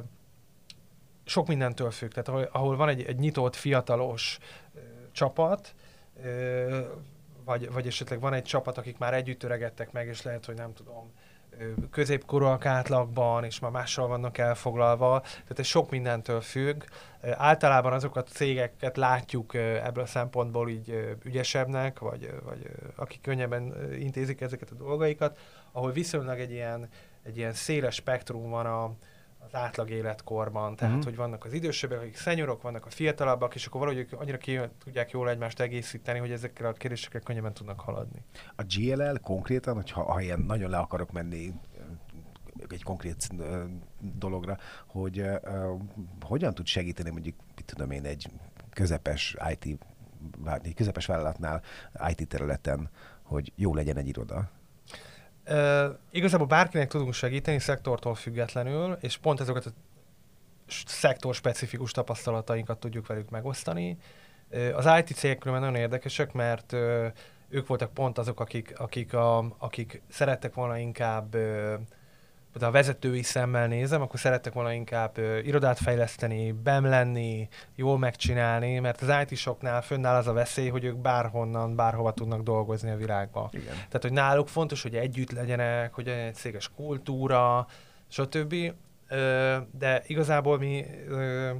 sok 1.25 1.47
mindentől 1.47 1.91
függ, 1.91 2.09
tehát 2.09 2.27
ahol, 2.27 2.49
ahol 2.51 2.75
van 2.75 2.89
egy, 2.89 3.03
egy 3.03 3.19
nyitott, 3.19 3.55
fiatalos 3.55 4.39
csapat, 5.17 5.73
vagy, 7.45 7.71
vagy 7.71 7.87
esetleg 7.87 8.19
van 8.19 8.33
egy 8.33 8.43
csapat, 8.43 8.77
akik 8.77 8.97
már 8.97 9.13
együtt 9.13 9.43
öregedtek 9.43 9.91
meg, 9.91 10.07
és 10.07 10.21
lehet, 10.21 10.45
hogy 10.45 10.55
nem 10.55 10.73
tudom, 10.73 11.11
középkorúak 11.91 12.65
átlagban, 12.65 13.43
és 13.43 13.59
már 13.59 13.71
mással 13.71 14.07
vannak 14.07 14.37
elfoglalva, 14.37 15.19
tehát 15.21 15.59
ez 15.59 15.65
sok 15.65 15.89
mindentől 15.89 16.41
függ. 16.41 16.83
Általában 17.31 17.93
azokat 17.93 18.29
a 18.29 18.31
cégeket 18.31 18.97
látjuk 18.97 19.53
ebből 19.53 20.03
a 20.03 20.07
szempontból 20.07 20.69
így 20.69 21.17
ügyesebbnek, 21.23 21.99
vagy, 21.99 22.33
vagy 22.43 22.69
akik 22.95 23.21
könnyebben 23.21 23.93
intézik 23.99 24.41
ezeket 24.41 24.71
a 24.71 24.75
dolgaikat, 24.75 25.39
ahol 25.71 25.91
viszonylag 25.91 26.39
egy 26.39 26.51
ilyen, 26.51 26.89
egy 27.23 27.37
ilyen 27.37 27.53
széles 27.53 27.95
spektrum 27.95 28.49
van 28.49 28.65
a, 28.65 28.91
az 29.47 29.59
átlag 29.59 29.89
életkorban. 29.89 30.75
Tehát, 30.75 30.93
uh-huh. 30.93 31.09
hogy 31.09 31.17
vannak 31.17 31.45
az 31.45 31.53
idősebbek, 31.53 31.99
akik 31.99 32.15
szenyorok, 32.15 32.61
vannak 32.61 32.85
a 32.85 32.89
fiatalabbak, 32.89 33.55
és 33.55 33.65
akkor 33.65 33.79
valahogy 33.79 34.07
annyira 34.11 34.37
ki 34.37 34.59
tudják 34.83 35.11
jól 35.11 35.29
egymást 35.29 35.59
egészíteni, 35.59 36.19
hogy 36.19 36.31
ezekkel 36.31 36.67
a 36.67 36.71
kérdésekkel 36.73 37.21
könnyebben 37.21 37.53
tudnak 37.53 37.79
haladni. 37.79 38.23
A 38.55 38.63
GLL 38.63 39.17
konkrétan, 39.21 39.75
hogyha 39.75 40.03
ha 40.03 40.21
ilyen 40.21 40.39
nagyon 40.39 40.69
le 40.69 40.77
akarok 40.77 41.11
menni 41.11 41.53
egy 42.69 42.83
konkrét 42.83 43.29
dologra, 43.99 44.57
hogy 44.85 45.19
uh, 45.19 45.39
hogyan 46.21 46.53
tud 46.53 46.65
segíteni 46.65 47.09
mondjuk, 47.09 47.35
mit 47.55 47.65
tudom 47.65 47.91
én, 47.91 48.05
egy 48.05 48.29
közepes 48.73 49.37
IT, 49.49 49.77
egy 50.61 50.73
közepes 50.73 51.05
vállalatnál 51.05 51.61
IT 52.07 52.27
területen, 52.27 52.89
hogy 53.23 53.51
jó 53.55 53.75
legyen 53.75 53.97
egy 53.97 54.07
iroda? 54.07 54.49
Uh, 55.49 55.95
igazából 56.11 56.47
bárkinek 56.47 56.89
tudunk 56.89 57.13
segíteni, 57.13 57.59
szektortól 57.59 58.15
függetlenül, 58.15 58.97
és 59.01 59.17
pont 59.17 59.39
ezeket 59.39 59.65
a 59.65 59.71
szektor 60.85 61.35
specifikus 61.35 61.91
tapasztalatainkat 61.91 62.79
tudjuk 62.79 63.07
velük 63.07 63.29
megosztani. 63.29 63.97
Az 64.73 64.89
IT 64.99 65.15
cégek 65.15 65.43
nagyon 65.43 65.75
érdekesek, 65.75 66.33
mert 66.33 66.73
ők 67.49 67.67
voltak 67.67 67.93
pont 67.93 68.17
azok, 68.17 68.39
akik, 68.39 68.79
akik, 68.79 69.13
a, 69.13 69.55
akik 69.57 70.01
szerettek 70.09 70.53
volna 70.53 70.77
inkább 70.77 71.35
a 72.63 72.71
vezetői 72.71 73.23
szemmel 73.23 73.67
nézem, 73.67 74.01
akkor 74.01 74.19
szerettek 74.19 74.53
volna 74.53 74.73
inkább 74.73 75.17
ö, 75.17 75.37
irodát 75.37 75.77
fejleszteni, 75.77 76.51
bem 76.51 76.85
lenni, 76.85 77.47
jól 77.75 77.97
megcsinálni, 77.97 78.79
mert 78.79 79.01
az 79.01 79.13
IT-soknál 79.29 79.81
fönnáll 79.81 80.15
az 80.15 80.27
a 80.27 80.33
veszély, 80.33 80.69
hogy 80.69 80.83
ők 80.83 80.97
bárhonnan, 80.97 81.75
bárhova 81.75 82.13
tudnak 82.13 82.41
dolgozni 82.41 82.89
a 82.89 82.95
világba. 82.95 83.49
Igen. 83.51 83.73
Tehát, 83.73 84.01
hogy 84.01 84.11
náluk 84.11 84.47
fontos, 84.47 84.81
hogy 84.81 84.95
együtt 84.95 85.31
legyenek, 85.31 85.93
hogy 85.93 86.07
egy 86.07 86.35
széges 86.35 86.71
kultúra, 86.75 87.67
stb. 88.07 88.55
Ö, 89.07 89.57
de 89.71 90.03
igazából 90.05 90.57
mi 90.57 90.85
ö, 91.07 91.51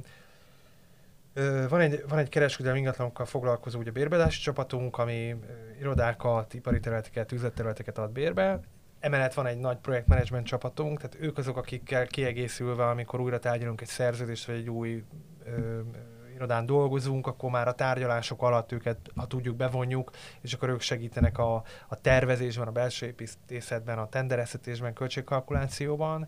van 1.68 1.80
egy, 1.80 2.04
van 2.08 2.18
egy 2.18 2.28
kereskedelmi 2.28 2.78
ingatlanokkal 2.78 3.26
foglalkozó 3.26 3.78
ugye 3.78 3.90
bérbeadási 3.90 4.40
csapatunk, 4.40 4.98
ami 4.98 5.34
irodákat, 5.80 6.54
ipari 6.54 6.80
területeket, 6.80 7.32
üzletterületeket 7.32 7.98
ad 7.98 8.10
bérbe, 8.10 8.60
Emellett 9.00 9.34
van 9.34 9.46
egy 9.46 9.58
nagy 9.58 9.76
projektmenedzsment 9.76 10.46
csapatunk, 10.46 10.96
tehát 10.96 11.16
ők 11.20 11.38
azok, 11.38 11.56
akikkel 11.56 12.06
kiegészülve, 12.06 12.88
amikor 12.88 13.20
újra 13.20 13.38
tárgyalunk 13.38 13.80
egy 13.80 13.88
szerződést, 13.88 14.46
vagy 14.46 14.56
egy 14.56 14.70
új 14.70 15.04
ö, 15.44 15.80
irodán 16.38 16.66
dolgozunk, 16.66 17.26
akkor 17.26 17.50
már 17.50 17.68
a 17.68 17.72
tárgyalások 17.72 18.42
alatt 18.42 18.72
őket, 18.72 18.98
ha 19.16 19.26
tudjuk, 19.26 19.56
bevonjuk, 19.56 20.10
és 20.40 20.52
akkor 20.52 20.68
ők 20.68 20.80
segítenek 20.80 21.38
a, 21.38 21.62
a 21.88 22.00
tervezésben, 22.00 22.66
a 22.66 22.70
belső 22.70 23.06
építészetben, 23.06 23.98
a 23.98 24.08
tendereztetésben, 24.08 24.92
költségkalkulációban, 24.92 26.26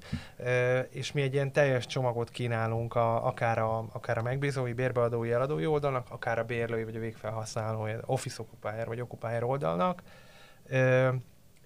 és 0.91 1.13
mi 1.13 1.23
egy 1.23 1.35
ilyen 1.35 1.53
teljes 1.53 1.87
csomagot 1.87 2.31
kínálunk 2.31 2.95
a, 2.95 3.27
akár, 3.27 3.59
a, 3.59 3.85
akár 3.93 4.19
a 4.19 4.23
megbízói, 4.23 4.73
bérbeadói, 4.73 5.33
eladói 5.33 5.67
oldalnak, 5.67 6.07
akár 6.11 6.39
a 6.39 6.45
bérlői 6.45 6.85
vagy 6.85 6.97
a 6.97 7.01
végfelhasználói, 7.01 7.93
office 8.07 8.43
occupier 8.43 8.87
vagy 8.87 9.01
occupier 9.01 9.43
oldalnak, 9.43 10.03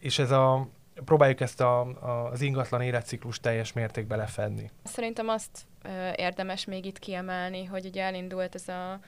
és 0.01 0.19
ez 0.19 0.31
a 0.31 0.69
próbáljuk 1.05 1.41
ezt 1.41 1.61
a, 1.61 1.81
a, 1.81 2.31
az 2.31 2.41
ingatlan 2.41 2.81
életciklus 2.81 3.41
teljes 3.41 3.73
mértékben 3.73 4.19
lefedni. 4.19 4.71
Szerintem 4.85 5.29
azt 5.29 5.67
ö, 5.83 6.11
érdemes 6.17 6.65
még 6.65 6.85
itt 6.85 6.99
kiemelni, 6.99 7.65
hogy 7.65 7.87
ugye 7.87 8.03
elindult 8.03 8.55
ez 8.55 8.69
a 8.69 9.01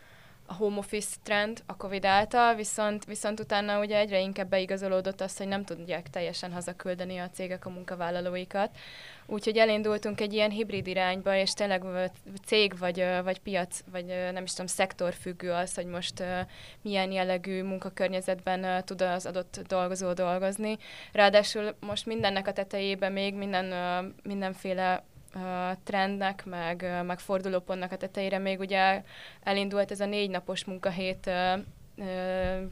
a 0.46 0.54
home 0.54 0.78
office 0.78 1.16
trend 1.22 1.62
a 1.66 1.76
Covid 1.76 2.04
által, 2.04 2.54
viszont, 2.54 3.04
viszont 3.04 3.40
utána 3.40 3.80
ugye 3.80 3.98
egyre 3.98 4.20
inkább 4.20 4.48
beigazolódott 4.48 5.20
az, 5.20 5.36
hogy 5.36 5.48
nem 5.48 5.64
tudják 5.64 6.10
teljesen 6.10 6.52
hazaküldeni 6.52 7.18
a 7.18 7.30
cégek 7.30 7.66
a 7.66 7.70
munkavállalóikat. 7.70 8.70
Úgyhogy 9.26 9.56
elindultunk 9.56 10.20
egy 10.20 10.32
ilyen 10.32 10.50
hibrid 10.50 10.86
irányba, 10.86 11.36
és 11.36 11.52
tényleg 11.52 11.84
cég 12.44 12.78
vagy, 12.78 13.04
vagy 13.22 13.38
piac, 13.38 13.80
vagy 13.90 14.04
nem 14.32 14.42
is 14.42 14.50
tudom, 14.50 14.66
szektor 14.66 15.14
függő 15.14 15.52
az, 15.52 15.74
hogy 15.74 15.86
most 15.86 16.22
milyen 16.82 17.12
jellegű 17.12 17.62
munkakörnyezetben 17.62 18.84
tud 18.84 19.02
az 19.02 19.26
adott 19.26 19.60
dolgozó 19.66 20.12
dolgozni. 20.12 20.78
Ráadásul 21.12 21.74
most 21.80 22.06
mindennek 22.06 22.46
a 22.46 22.52
tetejében 22.52 23.12
még 23.12 23.34
minden, 23.34 24.14
mindenféle 24.22 25.04
trendnek, 25.84 26.44
meg, 26.44 27.02
meg 27.06 27.18
fordulópontnak 27.18 27.92
a 27.92 27.96
tetejére. 27.96 28.38
Még 28.38 28.58
ugye 28.58 29.02
elindult 29.42 29.90
ez 29.90 30.00
a 30.00 30.06
négy 30.06 30.30
napos 30.30 30.64
munkahét 30.64 31.30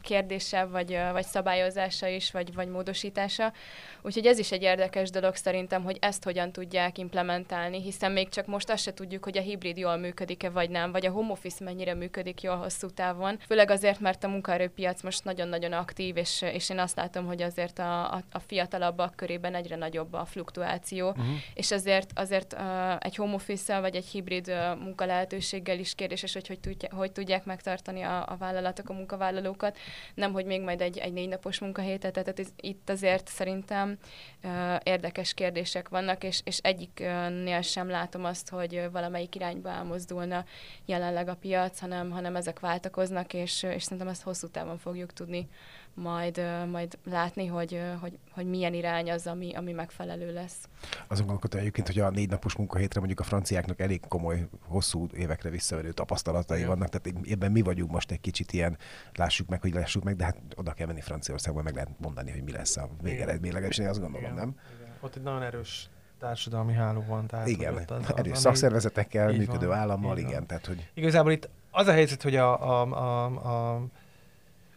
kérdése, 0.01 0.65
vagy, 0.65 0.97
vagy 1.11 1.25
szabályozása 1.25 2.07
is, 2.07 2.31
vagy, 2.31 2.53
vagy 2.53 2.67
módosítása. 2.67 3.53
Úgyhogy 4.01 4.25
ez 4.25 4.39
is 4.39 4.51
egy 4.51 4.61
érdekes 4.61 5.09
dolog 5.09 5.35
szerintem, 5.35 5.83
hogy 5.83 5.97
ezt 6.01 6.23
hogyan 6.23 6.51
tudják 6.51 6.97
implementálni, 6.97 7.81
hiszen 7.81 8.11
még 8.11 8.29
csak 8.29 8.45
most 8.45 8.69
azt 8.69 8.83
se 8.83 8.93
tudjuk, 8.93 9.23
hogy 9.23 9.37
a 9.37 9.41
hibrid 9.41 9.77
jól 9.77 9.97
működik-e, 9.97 10.49
vagy 10.49 10.69
nem, 10.69 10.91
vagy 10.91 11.05
a 11.05 11.11
home 11.11 11.31
office 11.31 11.63
mennyire 11.63 11.93
működik 11.93 12.41
jól 12.41 12.55
hosszú 12.55 12.89
távon. 12.89 13.39
Főleg 13.39 13.69
azért, 13.69 13.99
mert 13.99 14.23
a 14.23 14.27
munkaerőpiac 14.27 15.01
most 15.01 15.23
nagyon-nagyon 15.23 15.73
aktív, 15.73 16.17
és, 16.17 16.41
és 16.41 16.69
én 16.69 16.79
azt 16.79 16.95
látom, 16.95 17.25
hogy 17.25 17.41
azért 17.41 17.79
a, 17.79 18.13
a, 18.13 18.21
a 18.31 18.39
fiatalabbak 18.39 19.15
körében 19.15 19.55
egyre 19.55 19.75
nagyobb 19.75 20.13
a 20.13 20.25
fluktuáció, 20.25 21.09
uh-huh. 21.09 21.25
és 21.53 21.71
azért, 21.71 22.11
azért 22.15 22.53
uh, 22.53 22.95
egy 22.99 23.15
home 23.15 23.33
office 23.33 23.79
vagy 23.79 23.95
egy 23.95 24.05
hibrid 24.05 24.47
uh, 24.47 24.79
munkalehetőséggel 24.79 25.79
is 25.79 25.95
kérdéses, 25.95 26.33
hogy 26.33 26.47
hogy, 26.47 26.59
tudja, 26.59 26.89
hogy 26.95 27.11
tudják 27.11 27.45
megtartani 27.45 28.01
a, 28.01 28.25
a 28.27 28.35
vállalatok, 28.37 28.89
a 28.89 28.93
munkavállalókat, 29.15 29.77
nem 30.13 30.31
hogy 30.31 30.45
még 30.45 30.61
majd 30.61 30.81
egy, 30.81 30.97
egy 30.97 31.13
négy 31.13 31.29
napos 31.29 31.59
munkahétet, 31.59 32.13
tehát 32.13 32.39
ez, 32.39 32.47
itt 32.55 32.89
azért 32.89 33.27
szerintem 33.27 33.97
uh, 34.43 34.75
érdekes 34.83 35.33
kérdések 35.33 35.89
vannak, 35.89 36.23
és, 36.23 36.41
és 36.43 36.57
egyiknél 36.57 37.61
sem 37.61 37.89
látom 37.89 38.25
azt, 38.25 38.49
hogy 38.49 38.89
valamelyik 38.91 39.35
irányba 39.35 39.69
elmozdulna 39.69 40.45
jelenleg 40.85 41.27
a 41.27 41.35
piac, 41.35 41.79
hanem, 41.79 42.11
hanem 42.11 42.35
ezek 42.35 42.59
váltakoznak, 42.59 43.33
és, 43.33 43.63
és 43.63 43.83
szerintem 43.83 44.07
ezt 44.07 44.23
hosszú 44.23 44.47
távon 44.47 44.77
fogjuk 44.77 45.13
tudni 45.13 45.47
majd, 45.95 46.41
majd 46.71 46.97
látni, 47.05 47.45
hogy, 47.45 47.81
hogy, 48.01 48.19
hogy 48.31 48.45
milyen 48.45 48.73
irány 48.73 49.11
az, 49.11 49.27
ami, 49.27 49.53
ami 49.53 49.71
megfelelő 49.71 50.33
lesz. 50.33 50.67
Azon 51.07 51.25
gondolkodom 51.25 51.59
egyébként, 51.59 51.87
hogy 51.87 51.99
a 51.99 52.09
négy 52.09 52.29
napos 52.29 52.55
munkahétre 52.55 52.99
mondjuk 52.99 53.19
a 53.19 53.23
franciáknak 53.23 53.79
elég 53.79 54.01
komoly, 54.07 54.47
hosszú 54.67 55.07
évekre 55.13 55.49
visszaverő 55.49 55.91
tapasztalatai 55.91 56.57
Igen. 56.57 56.69
vannak, 56.69 56.89
tehát 56.89 57.19
ebben 57.29 57.51
mi 57.51 57.61
vagyunk 57.61 57.91
most 57.91 58.11
egy 58.11 58.21
kicsit 58.21 58.51
ilyen, 58.51 58.77
lássuk 59.13 59.49
meg, 59.49 59.61
hogy 59.61 59.73
lássuk 59.73 60.03
meg, 60.03 60.15
de 60.15 60.23
hát 60.23 60.37
oda 60.55 60.71
kell 60.71 60.87
menni 60.87 61.01
Franciaországban, 61.01 61.63
meg 61.63 61.73
lehet 61.73 61.89
mondani, 61.97 62.31
hogy 62.31 62.43
mi 62.43 62.51
lesz 62.51 62.77
a 62.77 62.89
végeredmény, 63.01 63.51
legalábbis 63.51 63.77
én 63.77 63.87
azt 63.87 63.99
gondolom, 63.99 64.25
Igen. 64.25 64.35
nem? 64.35 64.55
Igen. 64.79 64.93
Ott 65.01 65.15
egy 65.15 65.23
nagyon 65.23 65.41
erős 65.41 65.89
társadalmi 66.19 66.73
háló 66.73 67.03
van. 67.07 67.27
Tehát 67.27 67.47
igen, 67.47 67.73
az, 67.73 67.83
az, 67.87 68.13
erős 68.15 68.31
az, 68.31 68.39
szakszervezetekkel, 68.39 69.31
működő 69.31 69.67
van, 69.67 69.77
állammal, 69.77 70.17
igen. 70.17 70.45
Tehát, 70.47 70.65
hogy... 70.65 70.89
Igazából 70.93 71.31
itt 71.31 71.49
az 71.71 71.87
a 71.87 71.91
helyzet, 71.91 72.21
hogy 72.21 72.35
a, 72.35 72.81
a, 72.81 72.91
a, 72.91 73.25
a 73.25 73.81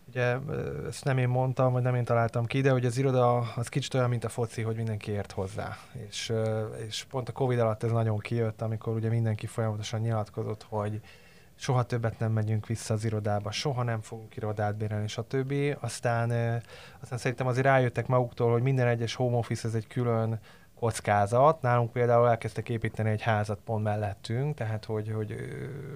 ugye 0.08 0.36
ezt 0.88 1.04
nem 1.04 1.18
én 1.18 1.28
mondtam, 1.28 1.72
vagy 1.72 1.82
nem 1.82 1.94
én 1.94 2.04
találtam 2.04 2.44
ki, 2.44 2.60
de 2.60 2.70
hogy 2.70 2.86
az 2.86 2.98
iroda 2.98 3.38
az 3.38 3.68
kicsit 3.68 3.94
olyan, 3.94 4.08
mint 4.08 4.24
a 4.24 4.28
foci, 4.28 4.62
hogy 4.62 4.76
mindenki 4.76 5.10
ért 5.10 5.32
hozzá. 5.32 5.76
És, 6.08 6.32
és 6.86 7.04
pont 7.10 7.28
a 7.28 7.32
Covid 7.32 7.58
alatt 7.58 7.82
ez 7.82 7.90
nagyon 7.90 8.18
kijött, 8.18 8.62
amikor 8.62 8.94
ugye 8.94 9.08
mindenki 9.08 9.46
folyamatosan 9.46 10.00
nyilatkozott, 10.00 10.66
hogy 10.68 11.00
soha 11.54 11.82
többet 11.82 12.18
nem 12.18 12.32
megyünk 12.32 12.66
vissza 12.66 12.94
az 12.94 13.04
irodába, 13.04 13.50
soha 13.50 13.82
nem 13.82 14.00
fogunk 14.00 14.36
irodát 14.36 14.76
bérelni, 14.76 15.08
stb. 15.08 15.54
Aztán, 15.80 16.30
aztán 17.00 17.18
szerintem 17.18 17.46
azért 17.46 17.66
rájöttek 17.66 18.06
maguktól, 18.06 18.52
hogy 18.52 18.62
minden 18.62 18.86
egyes 18.86 19.14
home 19.14 19.36
office 19.36 19.68
ez 19.68 19.74
egy 19.74 19.86
külön 19.86 20.40
kockázat. 20.78 21.62
Nálunk 21.62 21.92
például 21.92 22.28
elkezdtek 22.28 22.68
építeni 22.68 23.10
egy 23.10 23.22
házat 23.22 23.58
pont 23.64 23.82
mellettünk, 23.82 24.54
tehát 24.54 24.84
hogy, 24.84 25.12
hogy 25.14 25.34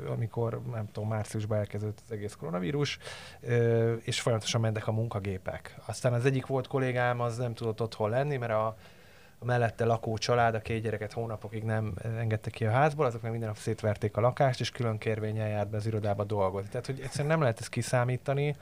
amikor, 0.08 0.62
nem 0.72 0.86
tudom, 0.92 1.08
márciusban 1.08 1.58
elkezdődött 1.58 2.00
az 2.04 2.12
egész 2.12 2.34
koronavírus, 2.34 2.98
és 4.00 4.20
folyamatosan 4.20 4.60
mentek 4.60 4.86
a 4.86 4.92
munkagépek. 4.92 5.76
Aztán 5.86 6.12
az 6.12 6.24
egyik 6.24 6.46
volt 6.46 6.66
kollégám, 6.66 7.20
az 7.20 7.36
nem 7.36 7.54
tudott 7.54 7.80
otthon 7.82 8.10
lenni, 8.10 8.36
mert 8.36 8.52
a, 8.52 8.76
a 9.38 9.44
mellette 9.44 9.84
lakó 9.84 10.18
család, 10.18 10.54
a 10.54 10.60
két 10.60 10.82
gyereket 10.82 11.12
hónapokig 11.12 11.62
nem 11.62 11.94
engedte 12.18 12.50
ki 12.50 12.64
a 12.66 12.70
házból, 12.70 13.06
azok 13.06 13.22
meg 13.22 13.30
minden 13.30 13.48
nap 13.48 13.58
szétverték 13.58 14.16
a 14.16 14.20
lakást, 14.20 14.60
és 14.60 14.70
külön 14.70 14.98
kérvényel 14.98 15.48
járt 15.48 15.70
be 15.70 15.76
az 15.76 15.86
irodába 15.86 16.24
dolgozni. 16.24 16.68
Tehát, 16.68 16.86
hogy 16.86 17.00
egyszerűen 17.00 17.30
nem 17.30 17.40
lehet 17.40 17.60
ezt 17.60 17.68
kiszámítani. 17.68 18.56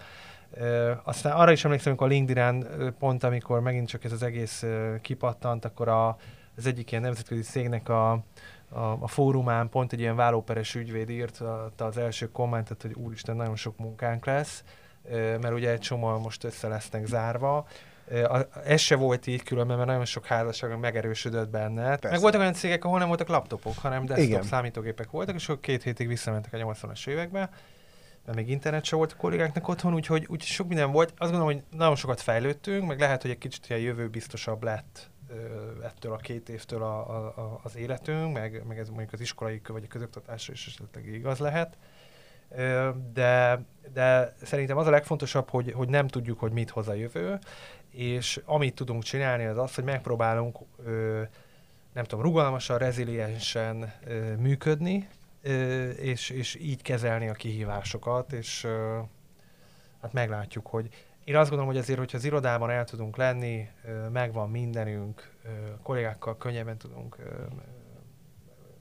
Uh, 0.58 0.90
aztán 1.02 1.32
arra 1.32 1.52
is 1.52 1.64
emlékszem, 1.64 1.88
amikor 1.88 2.06
a 2.06 2.10
LinkedIn 2.10 2.66
pont, 2.98 3.24
amikor 3.24 3.60
megint 3.60 3.88
csak 3.88 4.04
ez 4.04 4.12
az 4.12 4.22
egész 4.22 4.62
uh, 4.62 5.00
kipattant, 5.00 5.64
akkor 5.64 5.88
a, 5.88 6.16
az 6.56 6.66
egyik 6.66 6.90
ilyen 6.90 7.02
nemzetközi 7.02 7.42
cégnek 7.42 7.88
a, 7.88 8.10
a, 8.68 8.80
a 9.00 9.08
fórumán 9.08 9.68
pont 9.68 9.92
egy 9.92 10.00
ilyen 10.00 10.16
vállóperes 10.16 10.74
ügyvéd 10.74 11.10
írt 11.10 11.42
az 11.76 11.96
első 11.96 12.30
kommentet, 12.30 12.82
hogy 12.82 12.92
úristen, 12.94 13.36
nagyon 13.36 13.56
sok 13.56 13.78
munkánk 13.78 14.26
lesz, 14.26 14.64
uh, 15.02 15.10
mert 15.12 15.54
ugye 15.54 15.70
egy 15.70 15.80
csomó 15.80 16.18
most 16.18 16.44
össze 16.44 16.68
lesznek 16.68 17.06
zárva, 17.06 17.66
ez 18.64 18.80
se 18.80 18.96
volt 18.96 19.26
így 19.26 19.42
különben, 19.42 19.76
mert 19.76 19.88
nagyon 19.88 20.04
sok 20.04 20.26
házasság 20.26 20.78
megerősödött 20.78 21.48
benne. 21.48 21.88
Persze. 21.88 22.10
Meg 22.10 22.20
voltak 22.20 22.40
olyan 22.40 22.52
cégek, 22.52 22.84
ahol 22.84 22.98
nem 22.98 23.08
voltak 23.08 23.28
laptopok, 23.28 23.78
hanem 23.78 24.06
desktop 24.06 24.28
Igen. 24.28 24.42
számítógépek 24.42 25.10
voltak, 25.10 25.34
és 25.34 25.48
akkor 25.48 25.60
két 25.60 25.82
hétig 25.82 26.08
visszamentek 26.08 26.52
a 26.52 26.56
80-as 26.56 27.06
évekbe 27.06 27.50
mert 28.24 28.36
még 28.36 28.48
internet 28.48 28.84
se 28.84 28.96
volt 28.96 29.12
a 29.12 29.16
kollégáknak 29.16 29.68
otthon, 29.68 29.94
úgyhogy, 29.94 30.26
úgy 30.28 30.42
sok 30.42 30.68
minden 30.68 30.92
volt. 30.92 31.08
Azt 31.08 31.30
gondolom, 31.30 31.46
hogy 31.46 31.62
nagyon 31.78 31.96
sokat 31.96 32.20
fejlődtünk, 32.20 32.86
meg 32.86 33.00
lehet, 33.00 33.22
hogy 33.22 33.30
egy 33.30 33.38
kicsit 33.38 33.68
ilyen 33.68 33.80
jövő 33.80 34.08
biztosabb 34.08 34.62
lett 34.62 35.10
ettől 35.82 36.12
a 36.12 36.16
két 36.16 36.48
évtől 36.48 36.82
a, 36.82 37.08
a, 37.08 37.60
az 37.62 37.76
életünk, 37.76 38.32
meg, 38.32 38.62
meg 38.66 38.78
ez 38.78 38.88
mondjuk 38.88 39.12
az 39.12 39.20
iskolai 39.20 39.60
vagy 39.68 39.84
a 39.84 39.88
közoktatásra 39.88 40.52
is 40.52 40.66
esetleg 40.66 41.06
igaz 41.06 41.38
lehet. 41.38 41.76
De, 43.12 43.64
de 43.92 44.34
szerintem 44.42 44.76
az 44.76 44.86
a 44.86 44.90
legfontosabb, 44.90 45.50
hogy, 45.50 45.72
hogy 45.72 45.88
nem 45.88 46.08
tudjuk, 46.08 46.38
hogy 46.38 46.52
mit 46.52 46.70
hoz 46.70 46.88
a 46.88 46.94
jövő, 46.94 47.38
és 47.90 48.40
amit 48.44 48.74
tudunk 48.74 49.02
csinálni, 49.02 49.44
az 49.44 49.58
az, 49.58 49.74
hogy 49.74 49.84
megpróbálunk 49.84 50.58
nem 51.92 52.04
tudom, 52.04 52.24
rugalmasan, 52.24 52.78
reziliensen 52.78 53.92
működni, 54.38 55.08
és, 55.96 56.30
és 56.30 56.54
így 56.54 56.82
kezelni 56.82 57.28
a 57.28 57.32
kihívásokat, 57.32 58.32
és 58.32 58.66
hát 60.00 60.12
meglátjuk, 60.12 60.66
hogy 60.66 60.88
én 61.24 61.36
azt 61.36 61.48
gondolom, 61.48 61.72
hogy 61.72 61.82
azért, 61.82 61.98
hogyha 61.98 62.16
az 62.16 62.24
irodában 62.24 62.70
el 62.70 62.84
tudunk 62.84 63.16
lenni, 63.16 63.68
megvan 64.12 64.50
mindenünk, 64.50 65.32
kollégákkal 65.82 66.36
könnyebben 66.36 66.78
tudunk 66.78 67.16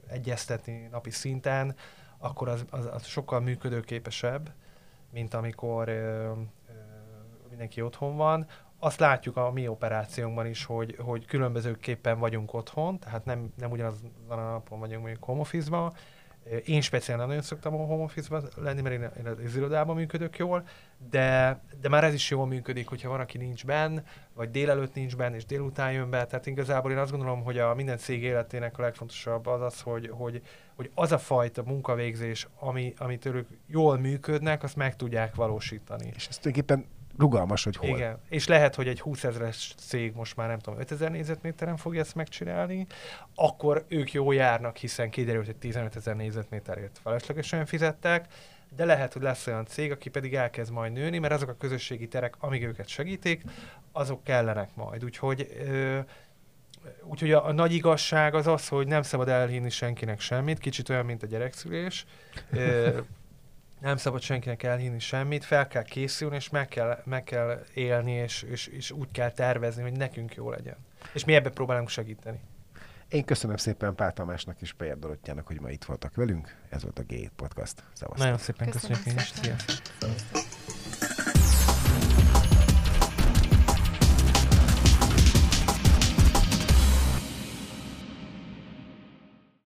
egyeztetni 0.06 0.88
napi 0.90 1.10
szinten, 1.10 1.76
akkor 2.18 2.48
az, 2.48 2.64
az, 2.70 2.86
az 2.92 3.06
sokkal 3.06 3.40
működőképesebb, 3.40 4.52
mint 5.10 5.34
amikor 5.34 5.88
mindenki 7.48 7.82
otthon 7.82 8.16
van. 8.16 8.46
Azt 8.78 9.00
látjuk 9.00 9.36
a 9.36 9.50
mi 9.50 9.68
operációnkban 9.68 10.46
is, 10.46 10.64
hogy, 10.64 10.96
hogy 10.98 11.26
különbözőképpen 11.26 12.18
vagyunk 12.18 12.54
otthon, 12.54 12.98
tehát 12.98 13.24
nem, 13.24 13.52
nem 13.56 13.70
ugyanazon 13.70 14.10
a 14.28 14.34
napon 14.34 14.78
vagyunk 14.78 15.00
mondjuk 15.00 15.24
home 15.24 15.40
office-ban, 15.40 15.94
én 16.64 16.80
speciálisan 16.80 17.28
nagyon 17.28 17.42
szoktam 17.42 17.74
a 17.74 17.76
home 17.76 18.02
office 18.02 18.40
lenni, 18.56 18.80
mert 18.80 18.94
én, 18.94 19.10
én 19.18 19.26
az 19.46 19.56
irodában 19.56 19.96
működök 19.96 20.38
jól, 20.38 20.66
de, 21.10 21.60
de 21.80 21.88
már 21.88 22.04
ez 22.04 22.14
is 22.14 22.30
jól 22.30 22.46
működik, 22.46 22.88
hogyha 22.88 23.08
van, 23.08 23.20
aki 23.20 23.38
nincs 23.38 23.64
benn, 23.64 23.98
vagy 24.34 24.50
délelőtt 24.50 24.94
nincs 24.94 25.16
benn, 25.16 25.34
és 25.34 25.44
délután 25.44 25.92
jön 25.92 26.10
be. 26.10 26.26
Tehát 26.26 26.46
igazából 26.46 26.90
én 26.90 26.98
azt 26.98 27.10
gondolom, 27.10 27.42
hogy 27.42 27.58
a 27.58 27.74
minden 27.74 27.98
cég 27.98 28.22
életének 28.22 28.78
a 28.78 28.82
legfontosabb 28.82 29.46
az 29.46 29.60
az, 29.60 29.80
hogy, 29.80 30.08
hogy, 30.12 30.42
hogy 30.76 30.90
az 30.94 31.12
a 31.12 31.18
fajta 31.18 31.62
munkavégzés, 31.62 32.48
ami, 32.58 32.94
amit 32.98 33.24
ők 33.26 33.48
jól 33.66 33.98
működnek, 33.98 34.62
azt 34.62 34.76
meg 34.76 34.96
tudják 34.96 35.34
valósítani. 35.34 36.12
És 36.16 36.26
ezt 36.26 36.40
tulajdonképpen 36.40 36.86
rugalmas, 37.20 37.64
hogy 37.64 37.76
hol. 37.76 37.88
Igen, 37.88 38.18
és 38.28 38.46
lehet, 38.46 38.74
hogy 38.74 38.88
egy 38.88 39.00
20 39.00 39.24
ezeres 39.24 39.74
cég 39.78 40.14
most 40.14 40.36
már 40.36 40.48
nem 40.48 40.58
tudom, 40.58 40.80
5000 40.80 41.10
négyzetméteren 41.10 41.76
fogja 41.76 42.00
ezt 42.00 42.14
megcsinálni, 42.14 42.86
akkor 43.34 43.84
ők 43.88 44.12
jó 44.12 44.32
járnak, 44.32 44.76
hiszen 44.76 45.10
kiderült, 45.10 45.46
hogy 45.46 45.56
15 45.56 45.96
ezer 45.96 46.16
négyzetméterért 46.16 46.98
feleslegesen 47.02 47.66
fizettek, 47.66 48.26
de 48.76 48.84
lehet, 48.84 49.12
hogy 49.12 49.22
lesz 49.22 49.46
olyan 49.46 49.66
cég, 49.66 49.90
aki 49.90 50.10
pedig 50.10 50.34
elkezd 50.34 50.72
majd 50.72 50.92
nőni, 50.92 51.18
mert 51.18 51.32
azok 51.32 51.48
a 51.48 51.56
közösségi 51.56 52.08
terek, 52.08 52.34
amíg 52.38 52.62
őket 52.62 52.88
segítik, 52.88 53.42
azok 53.92 54.24
kellenek 54.24 54.68
majd. 54.74 55.04
Úgyhogy 55.04 55.48
ö, 55.66 55.98
Úgyhogy 57.02 57.32
a, 57.32 57.46
a 57.46 57.52
nagy 57.52 57.72
igazság 57.72 58.34
az 58.34 58.46
az, 58.46 58.68
hogy 58.68 58.86
nem 58.86 59.02
szabad 59.02 59.28
elhinni 59.28 59.70
senkinek 59.70 60.20
semmit, 60.20 60.58
kicsit 60.58 60.88
olyan, 60.88 61.04
mint 61.04 61.22
a 61.22 61.26
gyerekszülés. 61.26 62.06
nem 63.80 63.96
szabad 63.96 64.20
senkinek 64.22 64.62
elhinni 64.62 64.98
semmit, 64.98 65.44
fel 65.44 65.68
kell 65.68 65.82
készülni, 65.82 66.36
és 66.36 66.50
meg 66.50 66.68
kell, 66.68 67.02
meg 67.04 67.24
kell 67.24 67.64
élni, 67.74 68.12
és, 68.12 68.42
és, 68.42 68.66
és 68.66 68.90
úgy 68.90 69.10
kell 69.12 69.30
tervezni, 69.30 69.82
hogy 69.82 69.92
nekünk 69.92 70.34
jó 70.34 70.50
legyen. 70.50 70.76
És 71.12 71.24
mi 71.24 71.34
ebbe 71.34 71.50
próbálunk 71.50 71.88
segíteni. 71.88 72.40
Én 73.08 73.24
köszönöm 73.24 73.56
szépen 73.56 73.94
Pál 73.94 74.12
Tamásnak 74.12 74.60
és 74.60 74.72
Pejer 74.72 74.98
Dorottyának, 74.98 75.46
hogy 75.46 75.60
ma 75.60 75.70
itt 75.70 75.84
voltak 75.84 76.14
velünk. 76.14 76.56
Ez 76.68 76.82
volt 76.82 76.98
a 76.98 77.02
G7 77.02 77.28
Podcast. 77.36 77.84
Szevasztok. 77.92 78.24
Nagyon 78.24 78.38
szépen 78.38 78.70
köszönjük, 78.70 79.02
köszönjük 79.02 79.20
én 79.20 79.24
is. 79.24 79.56
Sziasztok. 79.66 80.79